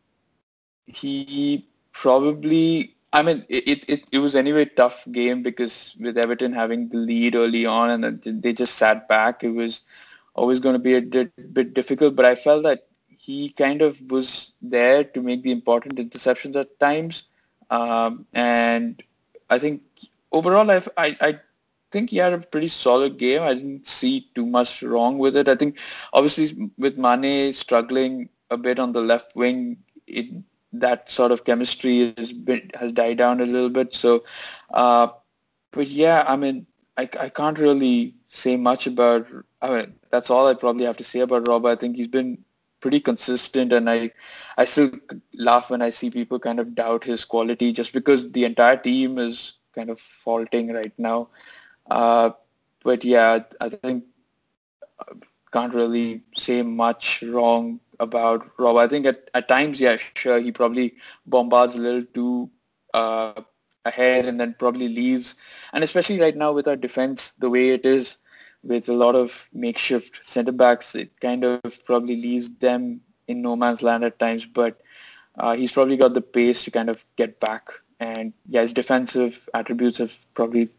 [0.85, 6.87] he probably, I mean, it, it, it was anyway tough game because with Everton having
[6.89, 9.81] the lead early on and they just sat back, it was
[10.35, 12.15] always going to be a bit difficult.
[12.15, 12.87] But I felt that
[13.21, 17.25] he kind of was there to make the important interceptions at times.
[17.69, 19.01] Um, and
[19.51, 19.83] I think
[20.31, 21.39] overall, I, I, I
[21.91, 23.43] think he had a pretty solid game.
[23.43, 25.47] I didn't see too much wrong with it.
[25.47, 25.77] I think
[26.13, 30.25] obviously with Mane struggling a bit on the left wing, it,
[30.73, 33.93] that sort of chemistry has been, has died down a little bit.
[33.93, 34.23] So,
[34.73, 35.09] uh,
[35.71, 36.65] but yeah, I mean,
[36.97, 39.27] I, I can't really say much about.
[39.61, 41.67] I mean, that's all I probably have to say about Rob.
[41.67, 42.43] I think he's been
[42.81, 44.11] pretty consistent, and I
[44.57, 44.91] I still
[45.33, 49.17] laugh when I see people kind of doubt his quality just because the entire team
[49.17, 51.29] is kind of faulting right now.
[51.89, 52.31] Uh,
[52.83, 54.05] but yeah, I think
[54.99, 55.13] uh,
[55.53, 58.77] can't really say much wrong about Rob.
[58.77, 62.49] I think at, at times, yeah, sure, he probably bombards a little too
[62.93, 63.41] uh,
[63.85, 65.35] ahead and then probably leaves.
[65.73, 68.17] And especially right now with our defense, the way it is
[68.63, 73.55] with a lot of makeshift centre backs, it kind of probably leaves them in no
[73.55, 74.45] man's land at times.
[74.45, 74.81] But
[75.37, 77.69] uh, he's probably got the pace to kind of get back.
[77.99, 80.69] And yeah, his defensive attributes have probably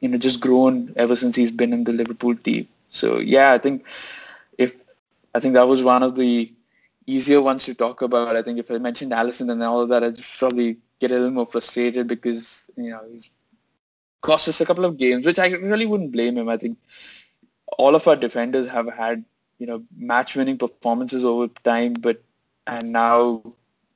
[0.00, 2.68] you know just grown ever since he's been in the Liverpool team.
[2.90, 3.84] So yeah, I think
[4.58, 4.74] if
[5.34, 6.52] I think that was one of the
[7.06, 8.36] easier ones to talk about.
[8.36, 11.30] I think if I mentioned Alisson and all of that, I'd probably get a little
[11.30, 13.28] more frustrated because you know he's
[14.26, 16.48] cost us a couple of games, which I really wouldn't blame him.
[16.48, 16.78] I think
[17.78, 19.24] all of our defenders have had
[19.58, 22.22] you know match-winning performances over time, but
[22.66, 23.42] and now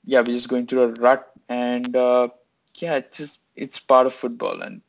[0.05, 2.29] yeah, we're just going through a rut, and uh,
[2.77, 4.81] yeah, it's just it's part of football, and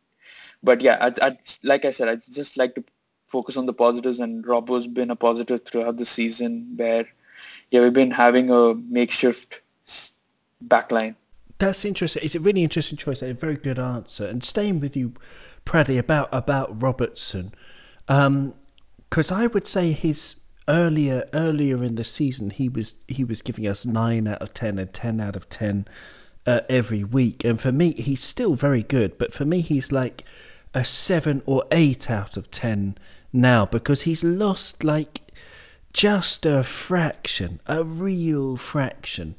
[0.63, 2.83] but yeah, I, I, like I said, I just like to
[3.27, 6.73] focus on the positives, and Robbo's been a positive throughout the season.
[6.75, 7.07] Where
[7.71, 9.59] yeah, we've been having a makeshift
[10.67, 11.15] backline.
[11.61, 12.23] That's interesting.
[12.23, 13.21] It's a really interesting choice.
[13.21, 14.25] A very good answer.
[14.25, 15.13] And staying with you,
[15.63, 17.53] Praddy, about about Robertson,
[18.07, 23.43] because um, I would say his earlier earlier in the season he was he was
[23.43, 25.87] giving us nine out of ten and ten out of ten
[26.47, 27.43] uh, every week.
[27.43, 29.19] And for me, he's still very good.
[29.19, 30.23] But for me, he's like
[30.73, 32.97] a seven or eight out of ten
[33.31, 35.21] now because he's lost like
[35.93, 39.37] just a fraction, a real fraction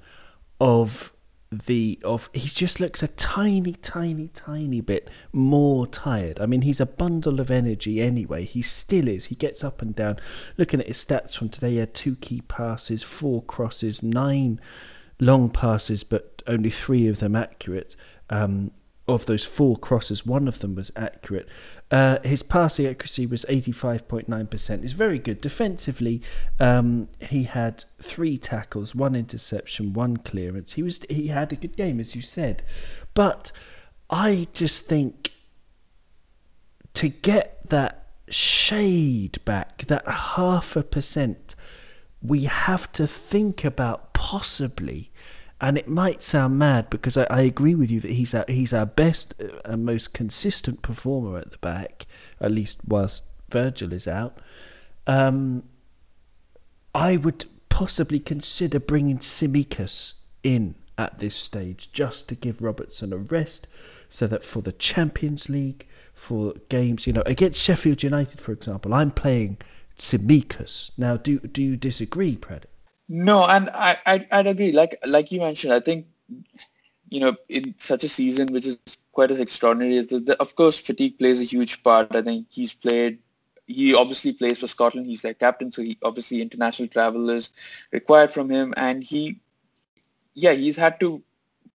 [0.61, 1.12] of
[1.53, 6.41] the of he just looks a tiny tiny tiny bit more tired.
[6.41, 8.45] I mean he's a bundle of energy anyway.
[8.45, 9.27] He still is.
[9.27, 10.19] He gets up and down.
[10.57, 14.61] Looking at his stats from today he had two key passes four crosses nine
[15.21, 17.97] long passes but only three of them accurate.
[18.31, 18.71] Um,
[19.09, 21.49] of those four crosses, one of them was accurate.
[21.91, 24.85] Uh, his passing accuracy was 85.9%.
[24.85, 25.41] It's very good.
[25.41, 26.23] Defensively,
[26.61, 30.75] um, he had three tackles, one interception, one clearance.
[30.75, 32.63] He was he had a good game, as you said.
[33.15, 33.51] But
[34.09, 35.33] I just think
[36.95, 41.57] to get that shade back, that half a percent,
[42.23, 45.11] we have to think about possibly
[45.63, 48.73] and it might sound mad because I, I, agree with you that he's our, he's
[48.73, 52.05] our best uh, and most consistent performer at the back,
[52.41, 54.39] at least whilst Virgil is out.
[55.07, 55.63] Um,
[56.93, 63.17] I would possibly consider bringing Tsimikas in at this stage just to give Robertson a
[63.17, 63.69] rest
[64.11, 68.93] so that for the Champions League, for games, you know, against Sheffield United, for example,
[68.93, 69.59] I'm playing
[69.97, 70.91] Tsimikas.
[70.99, 72.65] Now, do, do you disagree, Pred?
[73.15, 74.73] No, and I, I I'd agree.
[74.73, 76.07] Like like you mentioned, I think
[77.11, 78.79] you know in such a season which is
[79.13, 82.17] quite as extraordinary as this, the, of course fatigue plays a huge part.
[82.17, 83.19] I think he's played.
[83.67, 85.07] He obviously plays for Scotland.
[85.07, 87.51] He's their captain, so he obviously international travel is
[87.93, 89.41] required from him, and he,
[90.33, 91.23] yeah, he's had to,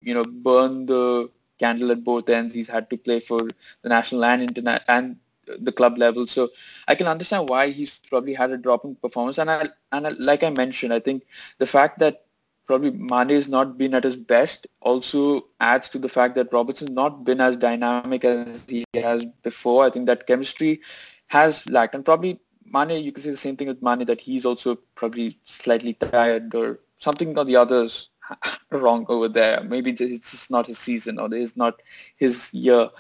[0.01, 2.55] you know, burn the candle at both ends.
[2.55, 3.43] He's had to play for
[3.83, 5.17] the national and internet and
[5.61, 6.27] the club level.
[6.27, 6.51] So
[6.89, 9.39] I can understand why he's probably had a drop in performance.
[9.39, 11.25] And I, and I, like I mentioned, I think
[11.59, 12.27] the fact that
[12.67, 16.91] probably Mane has not been at his best also adds to the fact that Robertson's
[16.91, 19.85] not been as dynamic as he has before.
[19.85, 20.81] I think that chemistry
[21.29, 21.95] has lacked.
[21.95, 25.39] And probably Mane, you can say the same thing with Mane, that he's also probably
[25.45, 28.09] slightly tired or something or the others
[28.71, 29.63] wrong over there.
[29.63, 31.81] Maybe it's just not his season or it's not
[32.17, 32.91] his year.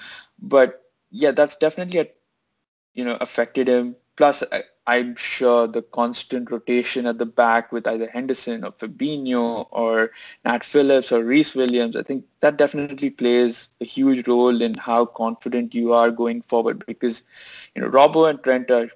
[0.40, 2.08] But yeah, that's definitely a
[2.96, 3.94] you know affected him.
[4.16, 9.66] Plus, I, I'm sure the constant rotation at the back with either Henderson or Fabinho
[9.72, 10.12] or
[10.44, 15.04] Nat Phillips or Rhys Williams, I think that definitely plays a huge role in how
[15.04, 17.22] confident you are going forward because,
[17.74, 18.88] you know, Robbo and Trent are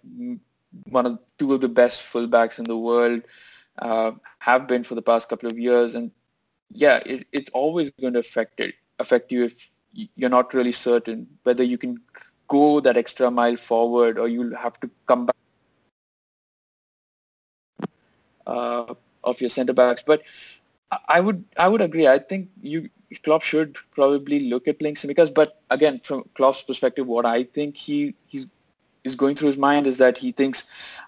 [0.89, 3.23] one of two of the best fullbacks in the world,
[3.81, 5.97] uh, have been for the past couple of years.
[5.97, 6.13] And
[6.71, 9.71] yeah, it, it's always going to affect it, affect you if
[10.15, 11.99] you're not really certain whether you can
[12.51, 15.37] go that extra mile forward or you'll have to come back
[18.47, 18.95] uh,
[19.25, 20.03] of your centre backs.
[20.07, 20.23] But
[21.09, 22.09] I would I would agree.
[22.09, 22.89] I think you
[23.25, 25.33] Klopp should probably look at playing Tsimikas.
[25.33, 28.47] But again, from Klopp's perspective, what I think he he's
[29.05, 30.65] is going through his mind is that he thinks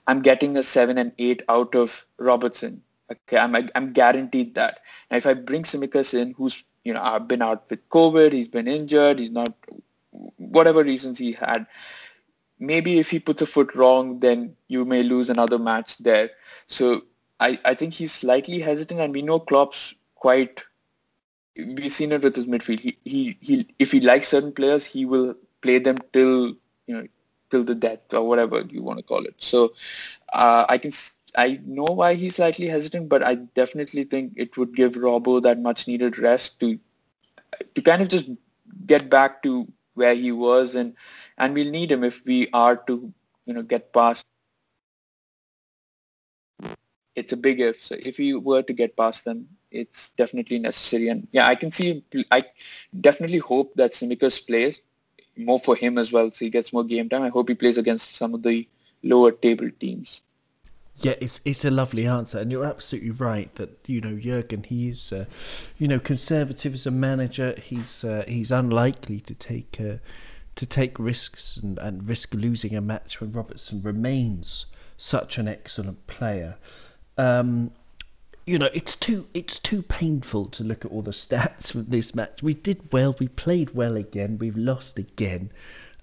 [0.06, 2.82] I'm getting a seven and eight out of Robertson.
[3.10, 4.80] Okay, I'm I'm guaranteed that.
[5.10, 8.48] Now, if I bring Tsimikas in, who's you know I've been out with COVID, he's
[8.48, 9.54] been injured, he's not
[10.36, 11.66] whatever reasons he had.
[12.58, 16.30] Maybe if he puts a foot wrong, then you may lose another match there.
[16.66, 17.02] So
[17.40, 20.62] I, I think he's slightly hesitant, and we know Klopp's quite.
[21.56, 22.80] We've seen it with his midfield.
[22.80, 26.54] He, he he if he likes certain players, he will play them till
[26.86, 27.06] you know
[27.50, 29.34] till the death or whatever you want to call it.
[29.38, 29.72] So
[30.32, 30.92] uh, I can
[31.36, 35.58] I know why he's slightly hesitant, but I definitely think it would give Robbo that
[35.58, 36.78] much needed rest to
[37.74, 38.26] to kind of just
[38.86, 40.94] get back to where he was, and
[41.38, 43.12] and we'll need him if we are to
[43.46, 44.24] you know get past
[47.14, 47.84] it's a big if.
[47.84, 51.08] So if you were to get past them, it's definitely necessary.
[51.08, 52.04] And yeah, I can see.
[52.30, 52.44] I
[53.00, 54.80] definitely hope that Tsimikas plays
[55.36, 57.22] more for him as well, so he gets more game time.
[57.22, 58.68] I hope he plays against some of the
[59.02, 60.20] lower table teams.
[60.96, 64.64] Yeah, it's it's a lovely answer, and you're absolutely right that you know Jurgen.
[64.64, 65.24] He's uh,
[65.78, 67.54] you know conservative as a manager.
[67.60, 69.96] He's uh, he's unlikely to take uh,
[70.54, 74.66] to take risks and, and risk losing a match when Robertson remains
[74.98, 76.56] such an excellent player
[77.18, 77.72] um,
[78.46, 82.14] you know, it's too it's too painful to look at all the stats from this
[82.14, 82.42] match.
[82.42, 85.50] We did well, we played well again, we've lost again,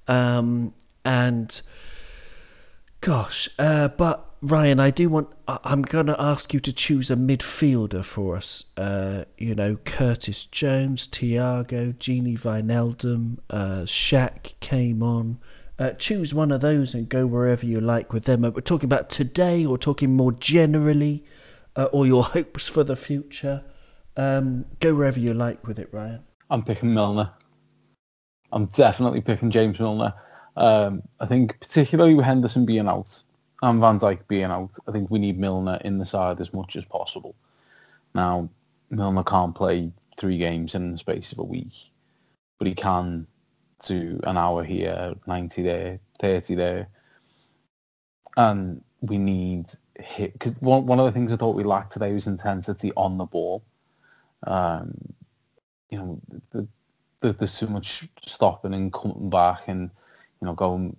[0.08, 0.74] um,
[1.04, 1.62] and
[3.02, 5.28] gosh, uh, but Ryan, I do want.
[5.48, 8.66] I'm going to ask you to choose a midfielder for us.
[8.78, 15.40] Uh, you know, Curtis Jones, Thiago, Gini Wijnaldum, uh, Shaq came on.
[15.78, 18.46] Uh, choose one of those and go wherever you like with them.
[18.46, 21.26] Uh, we're talking about today or talking more generally
[21.76, 23.64] uh, or your hopes for the future.
[24.16, 26.22] Um, go wherever you like with it, Ryan.
[26.50, 27.32] I'm picking Milner.
[28.54, 30.14] I'm definitely picking James Milner.
[30.56, 33.24] Um, I think particularly with Henderson being out
[33.62, 36.76] and Van Dijk being out, I think we need Milner in the side as much
[36.76, 37.36] as possible.
[38.16, 38.50] Now,
[38.90, 41.92] Milner can't play three games in the space of a week,
[42.58, 43.28] but he can
[43.84, 46.88] to an hour here, 90 there, 30 there.
[48.38, 50.40] And we need hit.
[50.40, 53.26] Cause one, one of the things I thought we lacked today was intensity on the
[53.26, 53.64] ball.
[54.46, 54.94] Um,
[55.90, 56.68] you know, the,
[57.22, 59.90] the, there's so much stopping and coming back and,
[60.42, 60.96] you know, going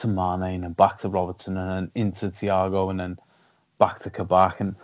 [0.00, 3.18] to Mane and then back to Robertson and then into Thiago and then
[3.78, 4.60] back to Kabak.
[4.60, 4.74] And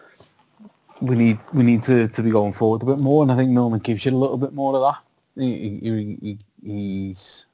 [1.01, 3.23] we need we need to, to be going forward a bit more.
[3.23, 5.03] And I think Milner gives you a little bit more of that.
[5.43, 7.47] He, he, he, he's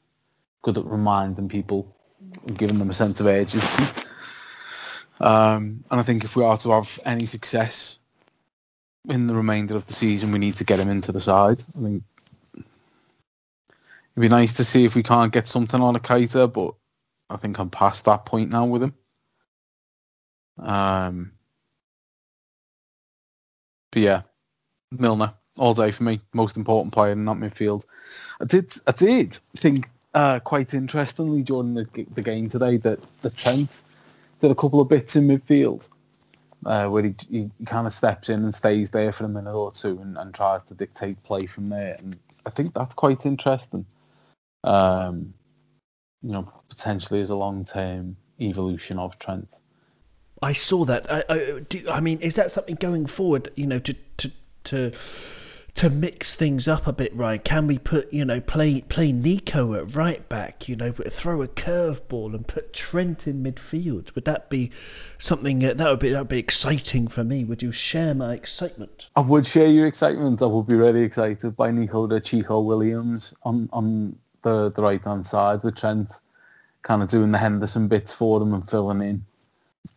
[0.63, 1.95] good at reminding people,
[2.47, 3.85] and giving them a sense of urgency.
[5.21, 7.99] Um, and I think if we are to have any success
[9.09, 11.63] in the remainder of the season, we need to get him into the side.
[11.79, 12.03] I think
[12.57, 12.67] it'd
[14.17, 16.75] be nice to see if we can't get something on a Keita, but
[17.31, 18.95] I think I'm past that point now with him.
[20.59, 21.33] Um,
[23.93, 24.23] but yeah,
[24.91, 26.21] Milner all day for me.
[26.33, 27.85] Most important player in that midfield.
[28.41, 33.31] I did I did think uh, quite interestingly during the, the game today that the
[33.31, 33.83] Trent
[34.41, 35.89] did a couple of bits in midfield
[36.67, 39.73] uh, where he, he kind of steps in and stays there for a minute or
[39.73, 41.97] two and, and tries to dictate play from there.
[41.99, 43.87] And I think that's quite interesting.
[44.65, 45.33] Um,
[46.23, 49.49] you know, potentially as a long-term evolution of Trent.
[50.43, 51.11] I saw that.
[51.13, 53.49] I, I, do, I mean, is that something going forward?
[53.57, 54.31] You know, to to
[54.65, 54.93] to
[55.75, 57.43] to mix things up a bit, right?
[57.43, 61.49] Can we put, you know, play play Neco at right back, you know, throw a
[61.49, 64.15] curveball and put Trent in midfield?
[64.15, 64.71] Would that be
[65.19, 67.45] something uh, that would be that would be exciting for me?
[67.45, 69.09] Would you share my excitement?
[69.17, 70.43] I would share your excitement.
[70.43, 75.05] I would be really excited by Neco the Chico Williams on on the the right
[75.05, 76.11] hand side with Trent
[76.83, 79.25] kind of doing the Henderson bits for them and filling in.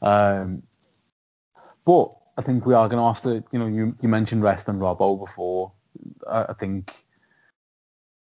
[0.01, 0.63] Um,
[1.85, 4.67] but I think we are going to have to, you know, you, you mentioned Rest
[4.67, 5.71] and Robbo before.
[6.27, 7.05] I, I think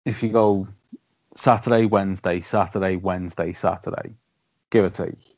[0.05, 0.67] if you go
[1.35, 4.13] Saturday, Wednesday, Saturday, Wednesday, Saturday,
[4.69, 5.37] give or take,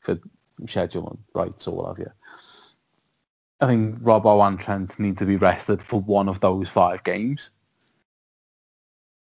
[0.00, 0.18] for
[0.66, 2.10] schedule and rights or what have you.
[3.60, 7.50] I think Robbo and Trent need to be rested for one of those five games.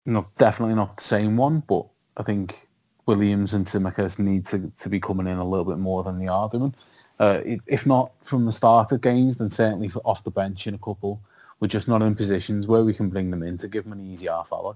[0.06, 1.86] Not definitely not the same one, but
[2.18, 2.68] I think
[3.06, 6.28] Williams and Tsimikas need to, to be coming in a little bit more than they
[6.28, 6.74] are doing.
[7.20, 10.80] Uh, if not from the start of games, then certainly off the bench in a
[10.80, 11.22] couple.
[11.60, 14.12] We're just not in positions where we can bring them in to give them an
[14.12, 14.76] easy half hour.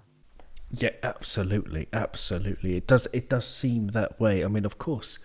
[0.72, 2.76] Yeah, absolutely, absolutely.
[2.76, 3.08] It does.
[3.14, 4.44] It does seem that way.
[4.44, 5.18] I mean, of course,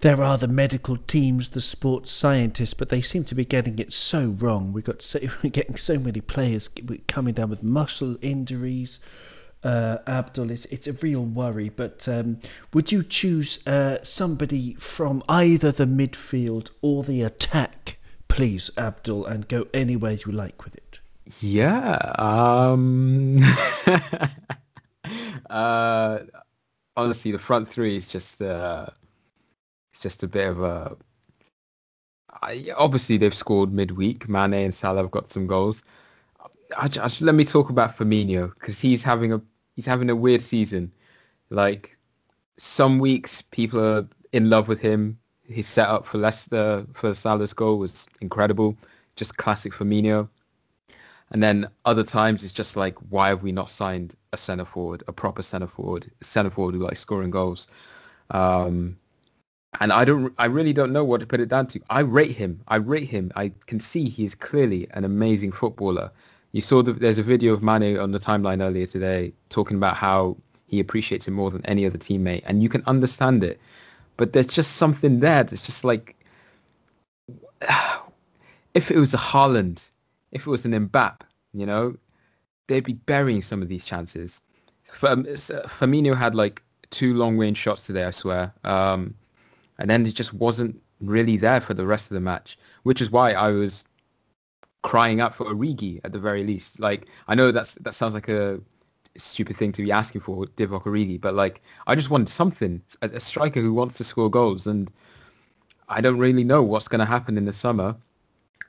[0.00, 3.92] there are the medical teams, the sports scientists, but they seem to be getting it
[3.92, 4.72] so wrong.
[4.72, 6.68] We've got so, we're getting so many players
[7.06, 9.04] coming down with muscle injuries.
[9.62, 11.68] Uh, Abdul, it's, it's a real worry.
[11.68, 12.38] But um,
[12.72, 17.98] would you choose uh, somebody from either the midfield or the attack,
[18.28, 21.00] please, Abdul, and go anywhere you like with it?
[21.40, 21.96] Yeah.
[22.18, 23.42] Um...
[25.50, 26.20] uh,
[26.96, 28.86] honestly, the front three is just uh,
[30.00, 30.96] just a bit of a.
[32.42, 34.28] I, obviously, they've scored midweek.
[34.28, 35.82] Mane and Salah have got some goals.
[36.76, 39.40] I, I, let me talk about Firmino because he's having a
[39.76, 40.92] he's having a weird season.
[41.50, 41.96] Like
[42.58, 45.18] some weeks, people are in love with him.
[45.42, 48.76] His setup for Leicester for Salah's goal was incredible,
[49.16, 50.28] just classic Firmino.
[51.32, 55.04] And then other times it's just like, why have we not signed a centre forward,
[55.06, 57.68] a proper centre forward, centre forward who likes scoring goals?
[58.30, 58.96] Um,
[59.78, 61.80] and I don't, I really don't know what to put it down to.
[61.90, 62.60] I rate him.
[62.68, 63.30] I rate him.
[63.36, 66.10] I can see he's clearly an amazing footballer.
[66.52, 69.96] You saw that there's a video of Manu on the timeline earlier today talking about
[69.96, 73.60] how he appreciates him more than any other teammate, and you can understand it.
[74.16, 76.16] But there's just something there that's just like,
[78.74, 79.90] if it was a Haaland
[80.32, 81.20] if it was an Mbappe,
[81.52, 81.96] you know,
[82.68, 84.40] they'd be burying some of these chances.
[84.92, 88.52] Firmino had like two long range shots today, I swear.
[88.64, 89.14] Um,
[89.80, 93.10] and then it just wasn't really there for the rest of the match, which is
[93.10, 93.84] why I was
[94.82, 96.78] crying out for Origi at the very least.
[96.78, 98.60] Like, I know that's that sounds like a
[99.16, 103.08] stupid thing to be asking for, Divock Origi, but like, I just wanted something, a,
[103.08, 104.90] a striker who wants to score goals, and
[105.88, 107.96] I don't really know what's going to happen in the summer.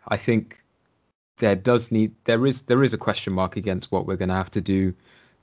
[0.08, 0.62] I think
[1.40, 4.36] there does need there is there is a question mark against what we're going to
[4.36, 4.94] have to do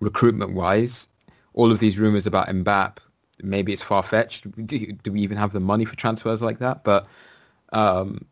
[0.00, 1.08] recruitment wise.
[1.52, 2.98] All of these rumors about Mbappe,
[3.42, 4.50] maybe it's far fetched.
[4.66, 6.84] Do, do, we even have the money for transfers like that?
[6.84, 7.06] But
[7.72, 8.24] um,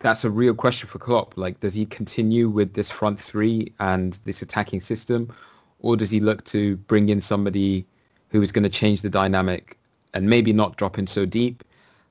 [0.00, 1.36] that's a real question for Klopp.
[1.36, 5.32] Like, does he continue with this front three and this attacking system,
[5.80, 7.86] or does he look to bring in somebody
[8.30, 9.78] who is going to change the dynamic
[10.14, 11.64] and maybe not drop in so deep,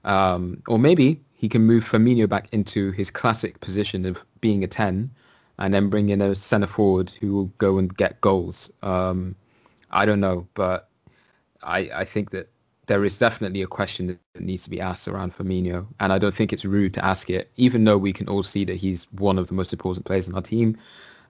[0.03, 4.67] um, or maybe he can move Firmino back into his classic position of being a
[4.67, 5.09] 10
[5.59, 8.71] and then bring in a centre forward who will go and get goals.
[8.81, 9.35] Um,
[9.91, 10.89] I don't know, but
[11.63, 12.49] I, I think that
[12.87, 16.33] there is definitely a question that needs to be asked around Firmino, and I don't
[16.33, 19.37] think it's rude to ask it, even though we can all see that he's one
[19.37, 20.77] of the most important players in our team.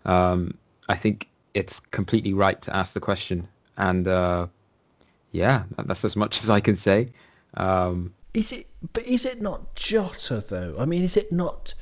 [0.06, 0.56] Um,
[0.88, 3.48] I think it's completely right to ask the question,
[3.78, 4.48] and uh,
[5.32, 7.10] yeah, that's as much as I can say.
[7.56, 8.68] Um, is it?
[8.94, 10.76] But is it not Jota though?
[10.78, 11.74] I mean, is it not?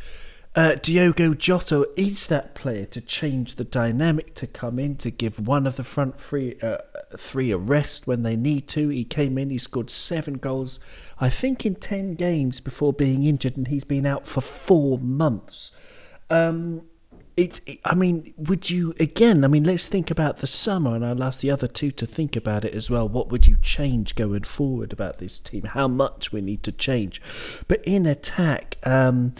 [0.56, 5.46] Uh, Diogo Jota is that player to change the dynamic, to come in, to give
[5.46, 6.78] one of the front three, uh,
[7.18, 8.88] three a rest when they need to.
[8.88, 10.80] He came in, he scored seven goals,
[11.20, 15.78] I think, in 10 games before being injured, and he's been out for four months.
[16.30, 16.84] Um,
[17.38, 21.22] it's i mean would you again i mean let's think about the summer and i'll
[21.22, 24.44] ask the other two to think about it as well what would you change going
[24.44, 27.22] forward about this team how much we need to change
[27.68, 29.34] but in attack um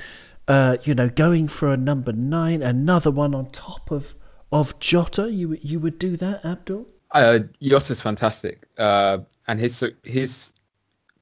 [0.48, 4.16] uh you know going for a number nine another one on top of
[4.52, 9.18] of jota you you would do that abdul uh jota's fantastic uh
[9.48, 10.54] and his his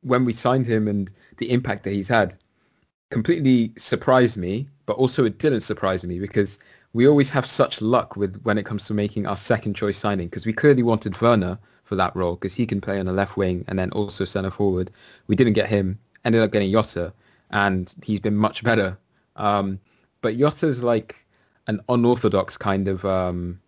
[0.02, 2.38] when we signed him and the impact that he's had
[3.10, 6.60] completely surprised me but also it didn't surprise me because
[6.94, 10.28] we always have such luck with when it comes to making our second choice signing
[10.28, 13.36] because we clearly wanted Werner for that role because he can play on the left
[13.36, 14.92] wing and then also centre forward.
[15.28, 17.12] We didn't get him, ended up getting Jota,
[17.50, 18.98] and he's been much better.
[19.36, 19.80] Um,
[20.22, 21.16] but Jota's like
[21.68, 23.60] an unorthodox kind of um,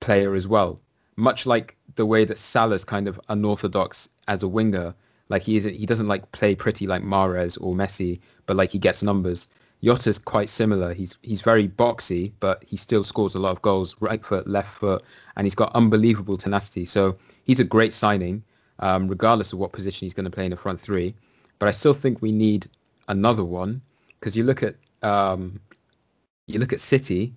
[0.00, 0.80] player as well,
[1.16, 4.94] much like the way that Salah's kind of unorthodox as a winger.
[5.28, 8.78] Like he isn't, he doesn't like play pretty like Mahrez or Messi, but like he
[8.78, 9.48] gets numbers.
[9.82, 10.92] Jota's quite similar.
[10.92, 14.74] He's he's very boxy, but he still scores a lot of goals, right foot, left
[14.78, 15.04] foot,
[15.36, 16.84] and he's got unbelievable tenacity.
[16.84, 18.42] So he's a great signing,
[18.80, 21.14] um, regardless of what position he's going to play in the front three.
[21.58, 22.68] But I still think we need
[23.08, 23.80] another one
[24.18, 25.60] because you look at um,
[26.46, 27.34] you look at City,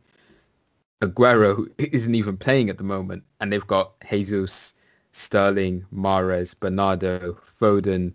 [1.02, 4.74] Aguero isn't even playing at the moment, and they've got Jesus,
[5.12, 8.14] Sterling, Mahrez, Bernardo, Foden,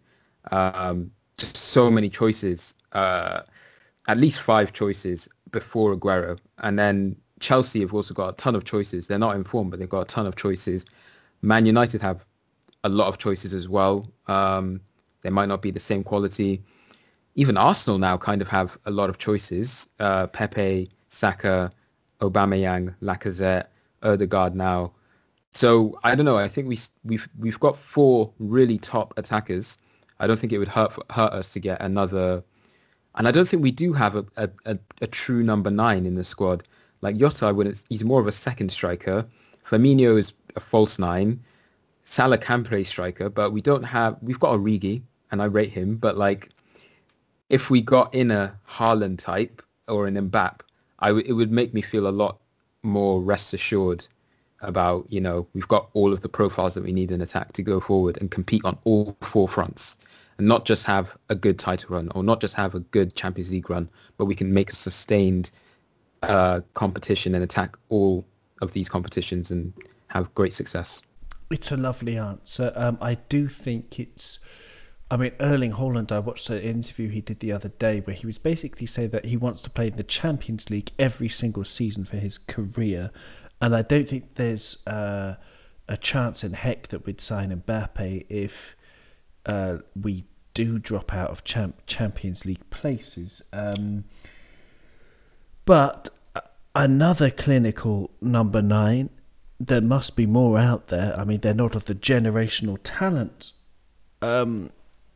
[0.51, 3.43] um, just so many choices, uh,
[4.09, 8.65] at least five choices before Aguero, and then Chelsea have also got a ton of
[8.65, 9.07] choices.
[9.07, 10.85] They're not informed, but they've got a ton of choices.
[11.43, 12.25] Man United have
[12.85, 14.11] a lot of choices as well.
[14.27, 14.81] Um,
[15.23, 16.63] they might not be the same quality.
[17.37, 19.89] Even Arsenal now kind of have a lot of choices.
[20.01, 21.71] Uh, Pepe, Saka,
[22.21, 23.67] Aubameyang, Lacazette,
[24.03, 24.93] Odegaard now.
[25.53, 26.39] So I don't know.
[26.39, 29.79] I think we we've we've got four really top attackers.
[30.19, 32.43] I don't think it would hurt hurt us to get another.
[33.17, 36.15] And I don't think we do have a, a, a, a true number nine in
[36.15, 36.69] the squad.
[37.01, 39.27] Like Jota, when he's more of a second striker.
[39.67, 41.41] Firmino is a false nine.
[42.05, 44.17] Salah can play striker, but we don't have.
[44.23, 45.97] We've got Origi, and I rate him.
[45.97, 46.51] But like,
[47.49, 50.61] if we got in a Haaland type or an Mbappe,
[50.99, 52.41] I w- it would make me feel a lot
[52.83, 54.07] more rest assured
[54.61, 57.63] about you know we've got all of the profiles that we need in attack to
[57.63, 59.99] go forward and compete on all four fronts
[60.39, 63.51] and not just have a good title run or not just have a good Champions
[63.51, 65.51] League run, but we can make a sustained
[66.23, 68.25] uh, competition and attack all
[68.63, 69.73] of these competitions and
[70.09, 71.03] have great success.
[71.51, 72.73] It's a lovely answer.
[72.75, 74.39] Um, I do think it's.
[75.11, 78.27] I mean, Erling Haaland, I watched an interview he did the other day where he
[78.27, 82.05] was basically saying that he wants to play in the Champions League every single season
[82.05, 83.13] for his career.
[83.61, 85.37] And I don't think there's uh,
[85.89, 88.77] a chance in heck that we'd sign Mbappe if
[89.47, 93.49] uh, we do drop out of champ- Champions League places.
[93.53, 94.05] Um,
[95.65, 96.09] but
[96.75, 99.11] another clinical number nine,
[99.61, 101.15] there must be more out there.
[101.17, 103.53] I mean, they're not of the generational talent,
[104.21, 104.71] um,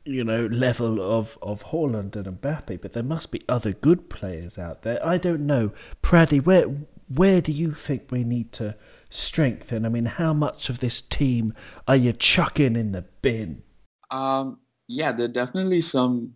[0.05, 4.59] you know, level of, of Haaland and Mbappe, but there must be other good players
[4.59, 5.05] out there.
[5.07, 5.73] I don't know.
[6.03, 6.67] Praddy, where
[7.13, 8.77] where do you think we need to
[9.11, 9.85] strengthen?
[9.85, 11.55] I mean, how much of this team
[11.89, 13.63] are you chucking in the bin?
[14.13, 16.35] Um, yeah, there are definitely some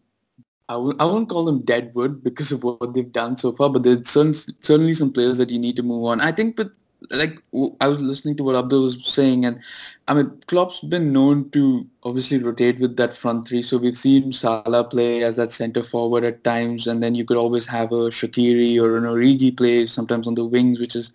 [0.69, 3.83] I w- I won't call them deadwood because of what they've done so far, but
[3.83, 6.21] there's certain, certainly some players that you need to move on.
[6.21, 6.71] I think, but
[7.11, 7.41] like
[7.81, 9.61] I was listening to what Abdul was saying, and
[10.09, 13.63] I mean, Klopp's been known to obviously rotate with that front three.
[13.63, 17.37] So we've seen Salah play as that centre forward at times, and then you could
[17.37, 21.11] always have a Shaqiri or an Origi play sometimes on the wings, which is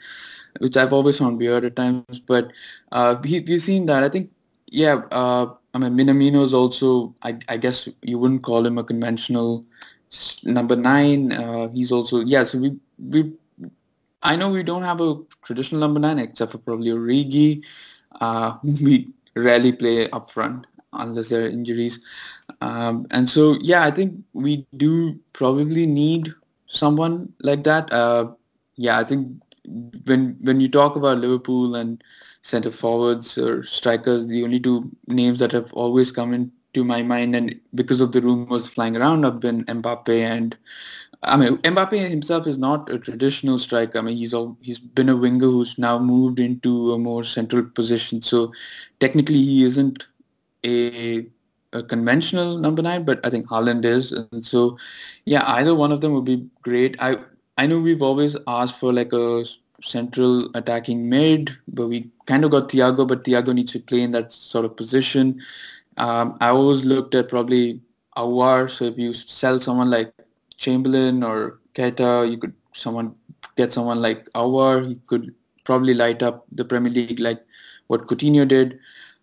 [0.59, 2.19] which I've always found weird at times.
[2.19, 2.51] But
[2.91, 4.03] uh, he, we've seen that.
[4.03, 4.31] I think,
[4.67, 5.01] yeah.
[5.11, 9.63] Uh, I mean, Minamino is also, I, I, guess you wouldn't call him a conventional
[10.43, 11.31] number nine.
[11.31, 13.31] Uh, he's also, yeah, so we, we,
[14.21, 17.63] I know we don't have a traditional number nine except for probably Origi.
[18.19, 21.99] Uh, we rarely play up front unless there are injuries.
[22.61, 26.33] Um, and so, yeah, I think we do probably need
[26.67, 27.91] someone like that.
[27.93, 28.31] Uh,
[28.75, 29.41] yeah, I think
[30.05, 32.03] when when you talk about Liverpool and
[32.41, 37.35] center forwards or strikers, the only two names that have always come into my mind,
[37.35, 40.57] and because of the rumors flying around, have been Mbappe and.
[41.23, 43.99] I mean, Mbappe himself is not a traditional striker.
[43.99, 47.63] I mean, he's all, he's been a winger who's now moved into a more central
[47.63, 48.21] position.
[48.21, 48.53] So
[48.99, 50.05] technically, he isn't
[50.65, 51.27] a
[51.73, 54.11] a conventional number nine, but I think Haaland is.
[54.11, 54.77] And so,
[55.25, 56.95] yeah, either one of them would be great.
[56.99, 57.17] I
[57.57, 59.45] I know we've always asked for like a
[59.83, 64.11] central attacking mid, but we kind of got Thiago, but Thiago needs to play in
[64.13, 65.41] that sort of position.
[65.97, 67.81] Um, I always looked at probably
[68.17, 68.71] Aouar.
[68.71, 70.13] So if you sell someone like
[70.59, 73.15] Chamberlain or Keita, you could someone
[73.55, 74.87] get someone like Aouar.
[74.87, 75.33] He could
[75.65, 77.41] probably light up the Premier League like
[77.87, 78.79] what Coutinho did.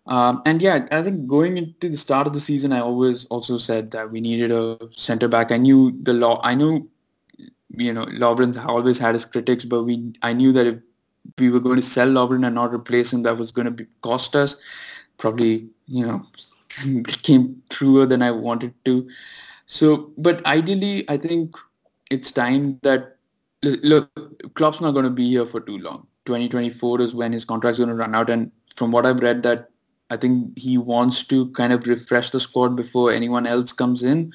[0.07, 3.57] Um, and yeah, I think going into the start of the season, I always also
[3.57, 5.51] said that we needed a centre back.
[5.51, 6.39] I knew the law.
[6.43, 6.89] I knew
[7.77, 10.77] you know, Lovren's always had his critics, but we I knew that if
[11.37, 13.85] we were going to sell Lovren and not replace him, that was going to be,
[14.01, 14.55] cost us.
[15.17, 16.25] Probably, you know,
[17.23, 19.09] came truer than I wanted to.
[19.67, 21.55] So, but ideally, I think
[22.09, 23.17] it's time that
[23.63, 24.09] look,
[24.55, 26.07] Klopp's not going to be here for too long.
[26.25, 29.69] 2024 is when his contract's going to run out, and from what I've read, that
[30.09, 34.33] I think he wants to kind of refresh the squad before anyone else comes in.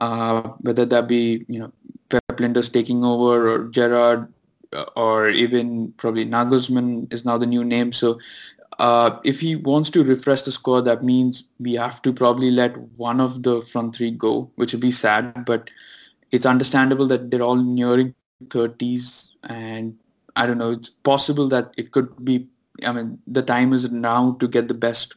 [0.00, 1.72] Uh, whether that be you know
[2.10, 4.30] Pep Lijnders taking over or Gerrard
[4.74, 7.92] uh, or even probably Nagelsmann is now the new name.
[7.92, 8.18] So
[8.78, 12.76] uh, if he wants to refresh the squad, that means we have to probably let
[12.96, 15.44] one of the front three go, which would be sad.
[15.44, 15.70] But
[16.30, 18.14] it's understandable that they're all nearing
[18.48, 19.96] 30s, and
[20.36, 20.72] I don't know.
[20.72, 22.46] It's possible that it could be.
[22.84, 25.14] I mean, the time is now to get the best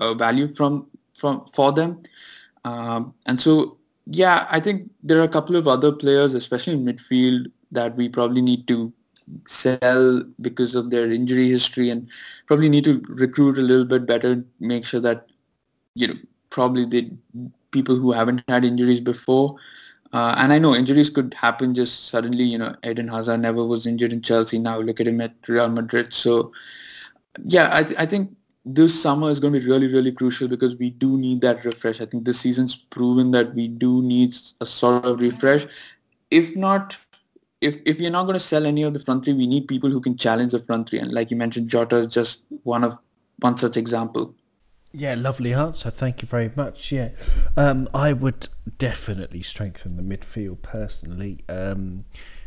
[0.00, 2.02] uh, value from from for them,
[2.64, 3.76] um, and so
[4.06, 8.08] yeah, I think there are a couple of other players, especially in midfield, that we
[8.08, 8.92] probably need to
[9.46, 12.08] sell because of their injury history and
[12.46, 15.26] probably need to recruit a little bit better, make sure that,
[15.94, 16.14] you know,
[16.50, 17.10] probably the
[17.70, 19.56] people who haven't had injuries before.
[20.12, 22.44] Uh, and I know injuries could happen just suddenly.
[22.44, 24.58] You know, Eden Hazard never was injured in Chelsea.
[24.58, 26.14] Now look at him at Real Madrid.
[26.14, 26.52] So,
[27.44, 30.76] yeah, I, th- I think this summer is going to be really, really crucial because
[30.76, 32.00] we do need that refresh.
[32.00, 35.66] I think this season's proven that we do need a sort of refresh.
[36.30, 36.96] If not,
[37.66, 39.90] if if you're not going to sell any of the front three, we need people
[39.90, 40.98] who can challenge the front three.
[40.98, 42.96] And like you mentioned, Jota is just one of
[43.40, 44.34] one such example.
[44.92, 45.90] Yeah, lovely answer.
[45.90, 46.90] Thank you very much.
[46.92, 47.10] Yeah,
[47.56, 48.48] um, I would
[48.78, 51.44] definitely strengthen the midfield personally.
[51.48, 52.04] Um,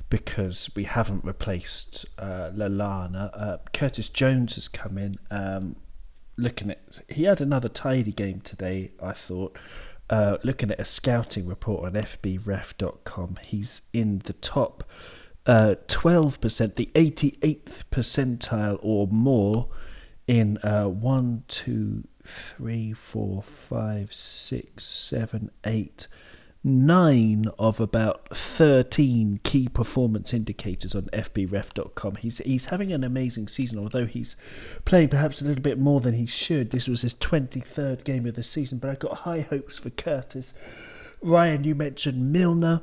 [0.09, 3.30] because we haven't replaced uh, Lallana.
[3.34, 5.15] Uh, Curtis Jones has come in.
[5.30, 5.76] Um,
[6.36, 8.91] looking at he had another tidy game today.
[9.01, 9.57] I thought.
[10.10, 14.84] Uh, looking at a scouting report on FBref.com, he's in the top
[15.45, 19.70] uh, 12%, the 88th percentile or more
[20.28, 26.07] in uh, 1, 2, 3, 4, 5, 6, 7, 8,
[26.64, 32.16] nine of about 13 key performance indicators on fbref.com.
[32.18, 34.36] He's he's having an amazing season, although he's
[34.86, 36.72] playing perhaps a little bit more than he should.
[36.72, 40.53] This was his 23rd game of the season, but I've got high hopes for Curtis.
[41.22, 42.82] Ryan, you mentioned Milner.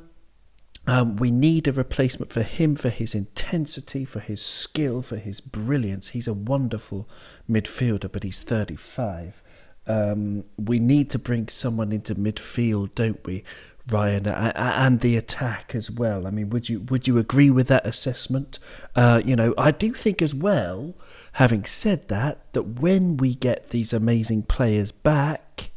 [0.85, 5.41] Um, we need a replacement for him for his intensity, for his skill, for his
[5.41, 6.09] brilliance.
[6.09, 7.09] He's a wonderful
[7.49, 9.43] midfielder, but he's 35.
[9.87, 13.43] Um, we need to bring someone into midfield, don't we,
[13.89, 16.27] Ryan, and the attack as well.
[16.27, 18.59] I mean, would you would you agree with that assessment?
[18.95, 20.93] Uh, you know, I do think as well.
[21.33, 25.69] Having said that, that when we get these amazing players back,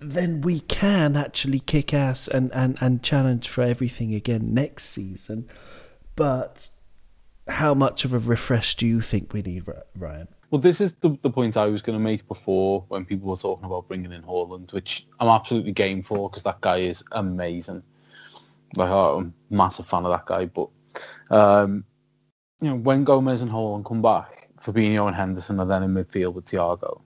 [0.00, 5.48] then we can actually kick ass and, and, and challenge for everything again next season.
[6.16, 6.68] But
[7.48, 9.64] how much of a refresh do you think we need,
[9.96, 10.28] Ryan?
[10.50, 13.36] Well, this is the, the point I was going to make before when people were
[13.36, 17.82] talking about bringing in Haaland, which I'm absolutely game for because that guy is amazing.
[18.76, 20.46] Like, I'm a massive fan of that guy.
[20.46, 20.68] But,
[21.30, 21.84] um,
[22.60, 26.34] you know, when Gomez and Holland come back, Fabinho and Henderson are then in midfield
[26.34, 27.00] with Thiago.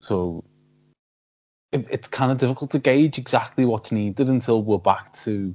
[0.00, 0.44] So
[1.72, 5.54] it, it's kind of difficult to gauge exactly what's needed until we're back to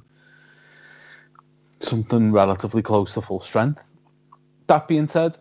[1.79, 3.83] something relatively close to full strength.
[4.67, 5.37] That being said,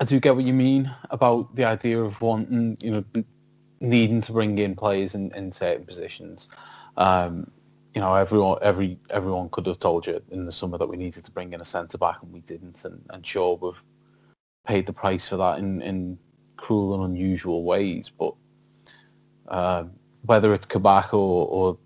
[0.00, 3.24] I do get what you mean about the idea of wanting, you know,
[3.80, 6.48] needing to bring in players in, in certain positions.
[6.96, 7.50] Um,
[7.94, 11.24] you know, everyone, every everyone could have told you in the summer that we needed
[11.24, 12.84] to bring in a centre back, and we didn't.
[12.84, 13.82] And, and sure, we've
[14.66, 16.18] paid the price for that in, in
[16.56, 18.08] cruel and unusual ways.
[18.16, 18.34] But
[19.48, 19.84] uh,
[20.22, 21.78] whether it's Kabak or, or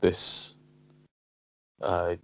[0.00, 0.54] this
[1.80, 2.16] uh,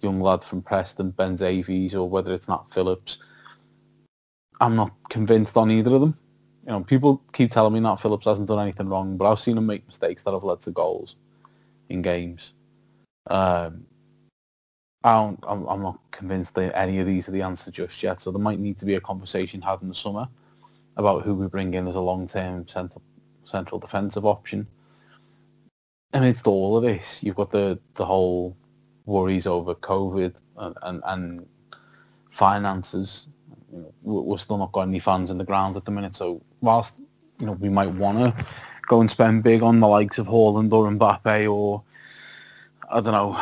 [0.00, 3.18] young lad from Preston, Ben Davies, or whether it's Nat Phillips,
[4.62, 6.16] I'm not convinced on either of them.
[6.64, 9.58] You know, people keep telling me that Phillips hasn't done anything wrong, but I've seen
[9.58, 11.16] him make mistakes that have led to goals
[11.88, 12.52] in games.
[13.26, 13.84] Um,
[15.02, 18.20] I don't, I'm, I'm not convinced that any of these are the answer just yet.
[18.20, 20.28] So there might need to be a conversation had in the summer
[20.96, 23.02] about who we bring in as a long-term central
[23.44, 24.68] central defensive option.
[26.12, 28.56] Amidst all of this, you've got the the whole
[29.06, 31.46] worries over COVID and, and, and
[32.30, 33.26] finances
[33.72, 36.14] you know, we're still not got any fans in the ground at the minute.
[36.14, 36.94] So whilst
[37.38, 38.46] you know we might want to
[38.86, 41.82] go and spend big on the likes of Haaland or Mbappe or
[42.90, 43.36] I don't know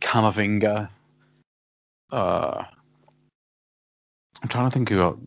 [0.00, 0.88] Camavinga.
[2.12, 2.64] Uh,
[4.42, 5.20] I'm trying to think who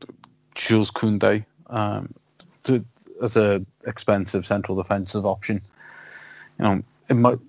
[0.55, 2.13] Jules Koundé um,
[2.65, 2.83] to,
[3.21, 5.61] as a expensive central defensive option.
[6.59, 7.39] You know, it might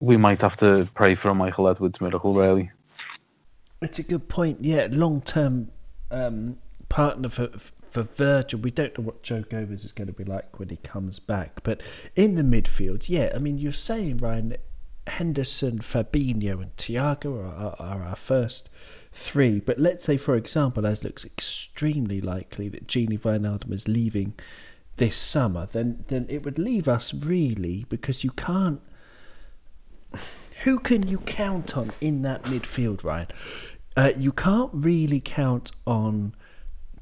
[0.00, 2.70] we might have to pray for a Michael Edwards miracle, really.
[3.82, 4.58] It's a good point.
[4.62, 5.70] Yeah, long term
[6.10, 7.48] um, partner for
[7.82, 8.60] for Virgil.
[8.60, 11.62] We don't know what Joe Gomez is going to be like when he comes back,
[11.62, 11.80] but
[12.14, 14.56] in the midfield, yeah, I mean, you're saying Ryan
[15.06, 18.68] Henderson, Fabinho, and Thiago are, are, our first
[19.12, 19.60] three.
[19.60, 24.34] But let's say, for example, as looks extremely likely that Gini Wijnaldum is leaving
[24.96, 28.80] this summer, then then it would leave us really because you can't.
[30.64, 33.28] Who can you count on in that midfield, Ryan?
[33.96, 36.34] Uh, you can't really count on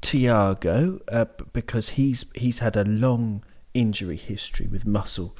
[0.01, 3.43] Thiago uh, because he's he's had a long
[3.73, 5.35] injury history with muscle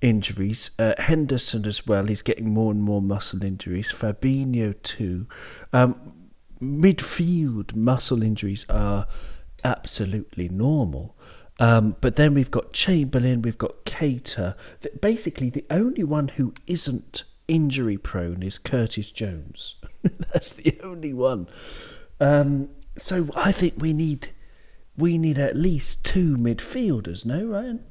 [0.00, 0.70] injuries.
[0.78, 2.06] Uh, Henderson as well.
[2.06, 3.92] He's getting more and more muscle injuries.
[3.92, 5.26] Fabinho too.
[5.72, 6.12] Um,
[6.62, 9.06] midfield muscle injuries are
[9.64, 11.16] absolutely normal.
[11.58, 14.56] Um, but then we've got Chamberlain, we've got Keita.
[15.00, 19.76] Basically, the only one who isn't injury prone is Curtis Jones.
[20.40, 21.48] That's the only one.
[22.18, 24.30] Um, so I think we need
[24.96, 27.84] we need at least two midfielders, no, Ryan?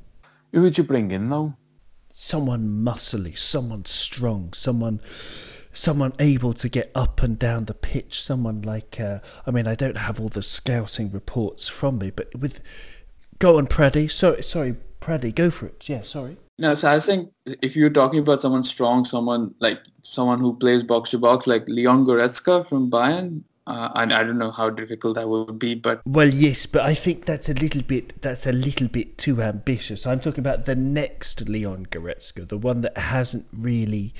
[0.51, 1.53] Who would you bring in though?
[2.11, 4.99] Someone muscly, someone strong, someone
[5.71, 9.75] someone able to get up and down the pitch, someone like uh, I mean I
[9.75, 12.61] don't have all the scouting reports from me, but with
[13.37, 14.09] go on Praddy.
[14.09, 15.87] Sorry sorry, Praddy, go for it.
[15.87, 16.37] Yeah, sorry.
[16.59, 20.83] No, so I think if you're talking about someone strong, someone like someone who plays
[20.83, 25.15] box to box, like Leon Goretzka from Bayern, uh, and I don't know how difficult
[25.15, 28.51] that would be, but well, yes, but I think that's a little bit that's a
[28.51, 30.05] little bit too ambitious.
[30.05, 34.13] I'm talking about the next Leon Goretzka, the one that hasn't really,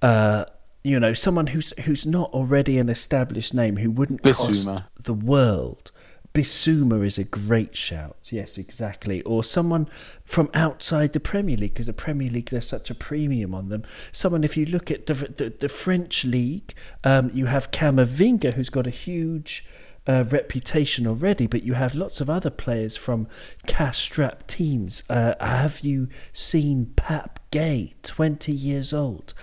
[0.00, 0.46] uh,
[0.84, 4.66] you know, someone who's who's not already an established name, who wouldn't cost
[4.98, 5.90] the world.
[6.38, 8.28] Bissouma is a great shout.
[8.30, 9.22] Yes, exactly.
[9.22, 9.86] Or someone
[10.24, 13.82] from outside the Premier League, because the Premier League there's such a premium on them.
[14.12, 18.70] Someone, if you look at the the, the French league, um, you have Camavinga, who's
[18.70, 19.66] got a huge
[20.06, 23.26] uh, reputation already, but you have lots of other players from
[23.66, 25.02] cash-strapped teams.
[25.10, 29.34] Uh, have you seen Pape Gueye, 20 years old?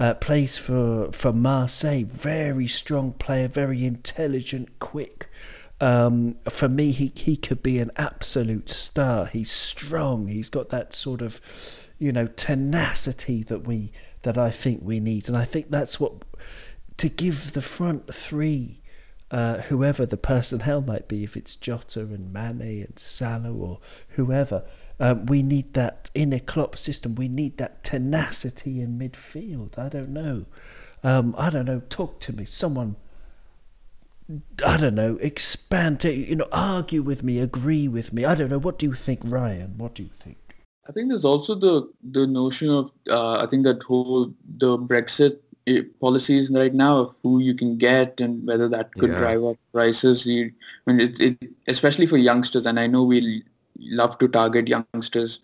[0.00, 5.28] Uh, plays for, for Marseille, very strong player, very intelligent, quick.
[5.80, 9.26] Um, for me, he, he could be an absolute star.
[9.26, 10.26] He's strong.
[10.26, 11.40] He's got that sort of,
[11.98, 16.24] you know, tenacity that we that I think we need, and I think that's what
[16.96, 18.82] to give the front three,
[19.30, 23.78] uh, whoever the personnel might be, if it's Jota and Mane and Salah or
[24.10, 24.64] whoever,
[24.98, 27.14] um, we need that in a Klopp system.
[27.14, 29.78] We need that tenacity in midfield.
[29.78, 30.46] I don't know.
[31.04, 31.82] Um, I don't know.
[31.88, 32.44] Talk to me.
[32.44, 32.96] Someone.
[34.64, 35.16] I don't know.
[35.20, 36.00] Expand.
[36.00, 37.38] To, you know, argue with me.
[37.40, 38.24] Agree with me.
[38.24, 38.58] I don't know.
[38.58, 39.78] What do you think, Ryan?
[39.78, 40.36] What do you think?
[40.88, 45.38] I think there's also the the notion of uh, I think that whole the Brexit
[45.66, 49.18] eh, policies right now of who you can get and whether that could Yeah.
[49.18, 50.24] drive up prices.
[50.26, 50.50] You,
[50.86, 53.44] I mean, it, it, especially for youngsters, and I know we
[53.78, 55.40] love to target youngsters.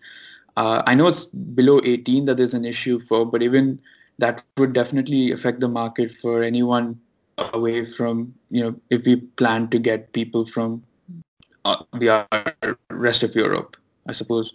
[0.57, 3.79] Uh, I know it's below 18 that there's an issue for, but even
[4.17, 6.99] that would definitely affect the market for anyone
[7.37, 10.83] away from you know if we plan to get people from
[11.65, 12.25] uh, the
[12.89, 13.75] rest of Europe,
[14.07, 14.53] I suppose.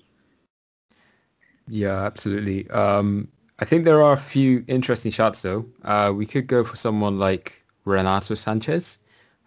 [1.69, 2.69] Yeah, absolutely.
[2.71, 3.29] Um,
[3.59, 5.67] I think there are a few interesting shots though.
[5.85, 8.97] Uh, we could go for someone like Renato Sanches.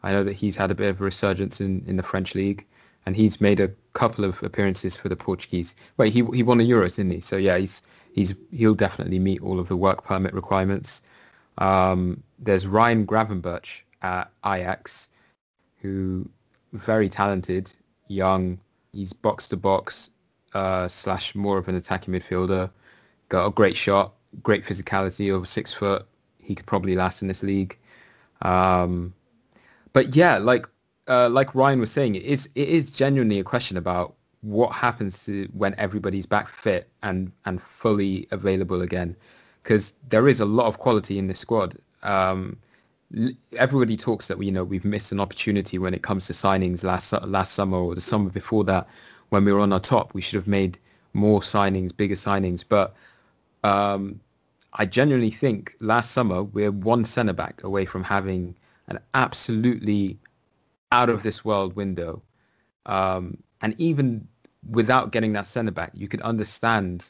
[0.03, 2.65] I know that he's had a bit of a resurgence in, in the French league,
[3.05, 5.73] and he's made a couple of appearances for the Portuguese.
[5.97, 7.21] Wait, he he won a Euros, didn't he?
[7.21, 7.81] So yeah, he's
[8.13, 11.01] he's he'll definitely meet all of the work permit requirements.
[11.57, 15.09] Um, there's Ryan Gravenberch at Ajax,
[15.81, 16.29] who
[16.73, 17.71] very talented,
[18.07, 18.59] young.
[18.91, 20.09] He's box to box
[20.53, 22.69] uh, slash more of an attacking midfielder.
[23.29, 26.05] Got a great shot, great physicality, over six foot.
[26.39, 27.77] He could probably last in this league.
[28.41, 29.13] Um,
[29.93, 30.67] but yeah, like
[31.07, 35.23] uh, like Ryan was saying, it is it is genuinely a question about what happens
[35.23, 39.15] to when everybody's back fit and and fully available again,
[39.63, 41.77] because there is a lot of quality in this squad.
[42.03, 42.57] Um,
[43.57, 46.83] everybody talks that we you know we've missed an opportunity when it comes to signings
[46.83, 48.87] last last summer or the summer before that
[49.29, 50.13] when we were on our top.
[50.13, 50.77] We should have made
[51.13, 52.95] more signings, bigger signings, but
[53.63, 54.19] um,
[54.73, 58.55] I genuinely think last summer we're one centre back away from having
[58.87, 60.17] an absolutely
[60.91, 62.21] out of this world window.
[62.85, 64.27] Um, and even
[64.69, 67.05] without getting that centre back, you could understand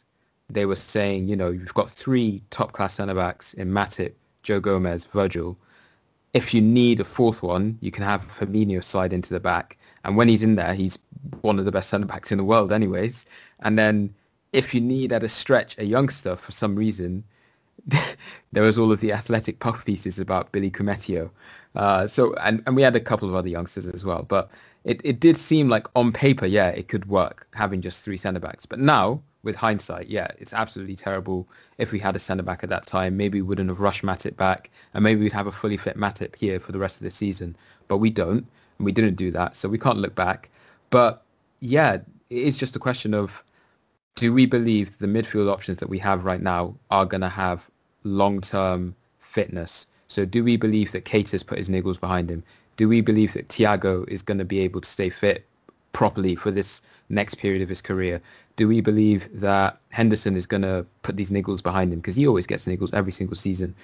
[0.53, 4.59] they were saying, you know, you've got three top class centre backs in Matip, Joe
[4.59, 5.57] Gomez, Virgil.
[6.33, 9.77] If you need a fourth one, you can have Firmino slide into the back.
[10.03, 10.97] And when he's in there, he's
[11.41, 13.25] one of the best centre backs in the world anyways.
[13.61, 14.13] And then
[14.51, 17.23] if you need at a stretch a youngster for some reason,
[18.51, 21.29] there was all of the athletic puff pieces about Billy Koumetio.
[21.75, 24.23] Uh, so and, and we had a couple of other youngsters as well.
[24.23, 24.49] But
[24.83, 28.39] it, it did seem like on paper, yeah, it could work having just three centre
[28.39, 28.65] backs.
[28.65, 31.47] But now, with hindsight, yeah, it's absolutely terrible.
[31.77, 34.37] If we had a centre back at that time, maybe we wouldn't have rushed Matip
[34.37, 37.11] back, and maybe we'd have a fully fit Matip here for the rest of the
[37.11, 37.55] season.
[37.87, 38.45] But we don't,
[38.77, 40.49] and we didn't do that, so we can't look back.
[40.89, 41.23] But
[41.59, 43.31] yeah, it is just a question of
[44.15, 47.61] do we believe the midfield options that we have right now are going to have
[48.03, 49.87] long-term fitness?
[50.07, 52.43] So do we believe that Keita's put his niggles behind him?
[52.77, 55.45] Do we believe that Thiago is going to be able to stay fit
[55.93, 58.21] properly for this next period of his career?
[58.55, 61.99] Do we believe that Henderson is going to put these niggles behind him?
[61.99, 63.75] Because he always gets niggles every single season.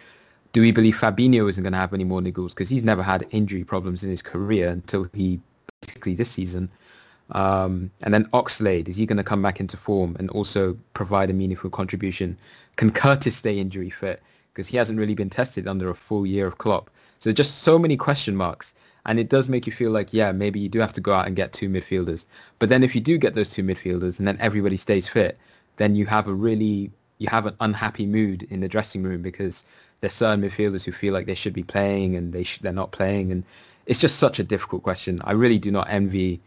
[0.54, 2.50] Do we believe Fabinho isn't going to have any more niggles?
[2.50, 5.40] Because he's never had injury problems in his career until he
[5.82, 6.70] basically this season.
[7.32, 11.30] Um, and then Oxlade, is he going to come back into form and also provide
[11.30, 12.38] a meaningful contribution?
[12.76, 14.22] Can Curtis stay injury fit?
[14.54, 16.90] Because he hasn't really been tested under a full year of Klopp.
[17.20, 18.74] So just so many question marks.
[19.10, 21.26] And it does make you feel like, yeah, maybe you do have to go out
[21.26, 22.26] and get two midfielders.
[22.60, 25.36] But then if you do get those two midfielders and then everybody stays fit,
[25.78, 29.66] then you have a really, you have an unhappy mood in the dressing room because
[30.00, 32.92] there's certain midfielders who feel like they should be playing and they sh- they're not
[32.92, 33.32] playing.
[33.32, 33.44] And
[33.88, 35.20] it's just such a difficult question.
[35.24, 36.40] I really do not envy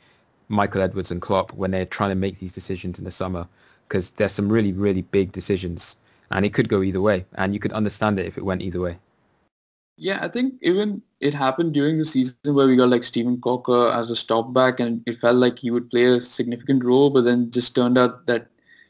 [0.49, 3.49] Michael Edwards and Klopp when they're trying to make these decisions in the summer
[3.89, 5.97] because there's some really, really big decisions
[6.31, 7.27] and it could go either way.
[7.35, 8.99] And you could understand it if it went either way.
[9.97, 13.95] Yeah, I think even it happened during the season where we got like Steven Caulker
[13.95, 17.51] as a stopback and it felt like he would play a significant role, but then
[17.51, 18.49] just turned out that,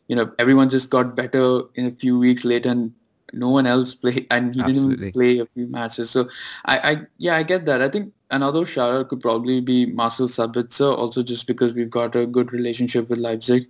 [0.09, 2.93] you know, everyone just got better in a few weeks later and
[3.33, 4.97] no one else played and he Absolutely.
[4.97, 6.11] didn't play a few matches.
[6.11, 6.29] So
[6.65, 7.83] I, I yeah, I get that.
[7.83, 12.15] I think another shout out could probably be Marcel Sabitzer, also just because we've got
[12.17, 13.67] a good relationship with Leipzig.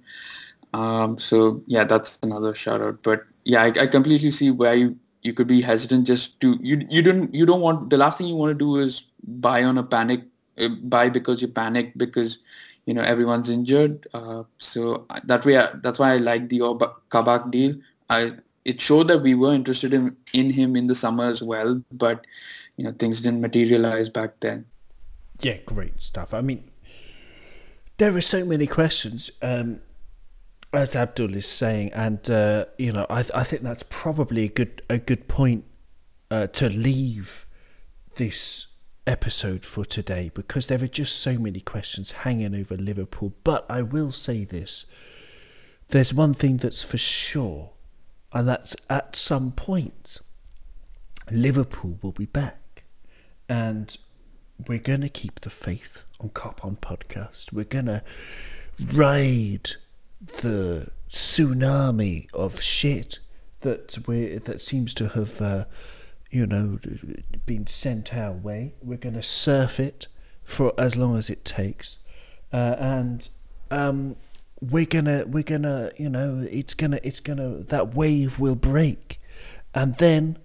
[0.75, 3.03] Um, so yeah, that's another shout out.
[3.03, 6.85] But yeah, I, I completely see where you you could be hesitant just to you
[6.91, 9.79] you don't you don't want the last thing you want to do is buy on
[9.79, 10.23] a panic
[10.59, 12.39] uh, buy because you panic because
[12.87, 14.07] you know everyone's injured.
[14.13, 16.61] Uh, so that way I, that's why I like the
[17.11, 17.77] Kabak deal.
[18.11, 18.33] I
[18.65, 22.27] it showed that we were interested in in him in the summer as well but
[22.77, 24.67] you know things didn't materialize back then.
[25.41, 26.35] Yeah great stuff.
[26.35, 26.71] I mean
[27.99, 29.31] there are so many questions.
[29.41, 29.81] Um,
[30.73, 34.49] as Abdul is saying, and uh, you know, I th- I think that's probably a
[34.49, 35.65] good a good point
[36.31, 37.47] uh, to leave
[38.15, 38.69] this
[39.07, 43.35] episode for today because there are just so many questions hanging over Liverpool.
[43.45, 44.87] But I will say this:
[45.89, 47.71] there's one thing that's for sure,
[48.33, 50.21] and that's at some point,
[51.31, 52.85] Liverpool will be back,
[53.47, 53.95] and
[54.67, 57.53] we're gonna keep the faith on Cop on podcast.
[57.53, 58.03] We're gonna
[58.81, 59.73] ride
[60.25, 63.19] the tsunami of shit
[63.61, 65.65] that we that seems to have uh,
[66.31, 66.79] you know
[67.47, 68.75] been sent our way.
[68.83, 70.07] We're going to surf it
[70.43, 71.99] for as long as it takes,
[72.53, 73.29] uh, and
[73.71, 74.17] um,
[74.61, 79.21] we're gonna we're gonna you know it's gonna it's gonna that wave will break,
[79.75, 80.39] and then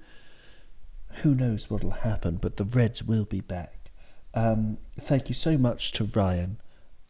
[1.21, 2.37] who knows what'll happen?
[2.37, 3.91] But the Reds will be back.
[4.33, 6.57] Um, thank you so much to Ryan.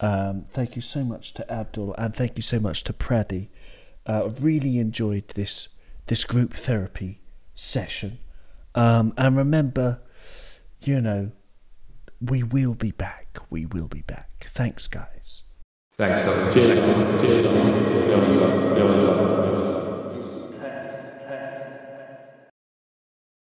[0.00, 3.48] Um, thank you so much to Abdul and thank you so much to Praddy.
[4.06, 5.68] I uh, really enjoyed this
[6.06, 7.20] this group therapy
[7.54, 8.18] session.
[8.74, 10.00] Um, and remember,
[10.80, 11.32] you know,
[12.20, 13.38] we will be back.
[13.50, 14.48] We will be back.
[14.50, 15.42] Thanks, guys.
[15.96, 16.22] Thanks.
[16.54, 17.20] Cheers.
[17.20, 18.67] Cheers.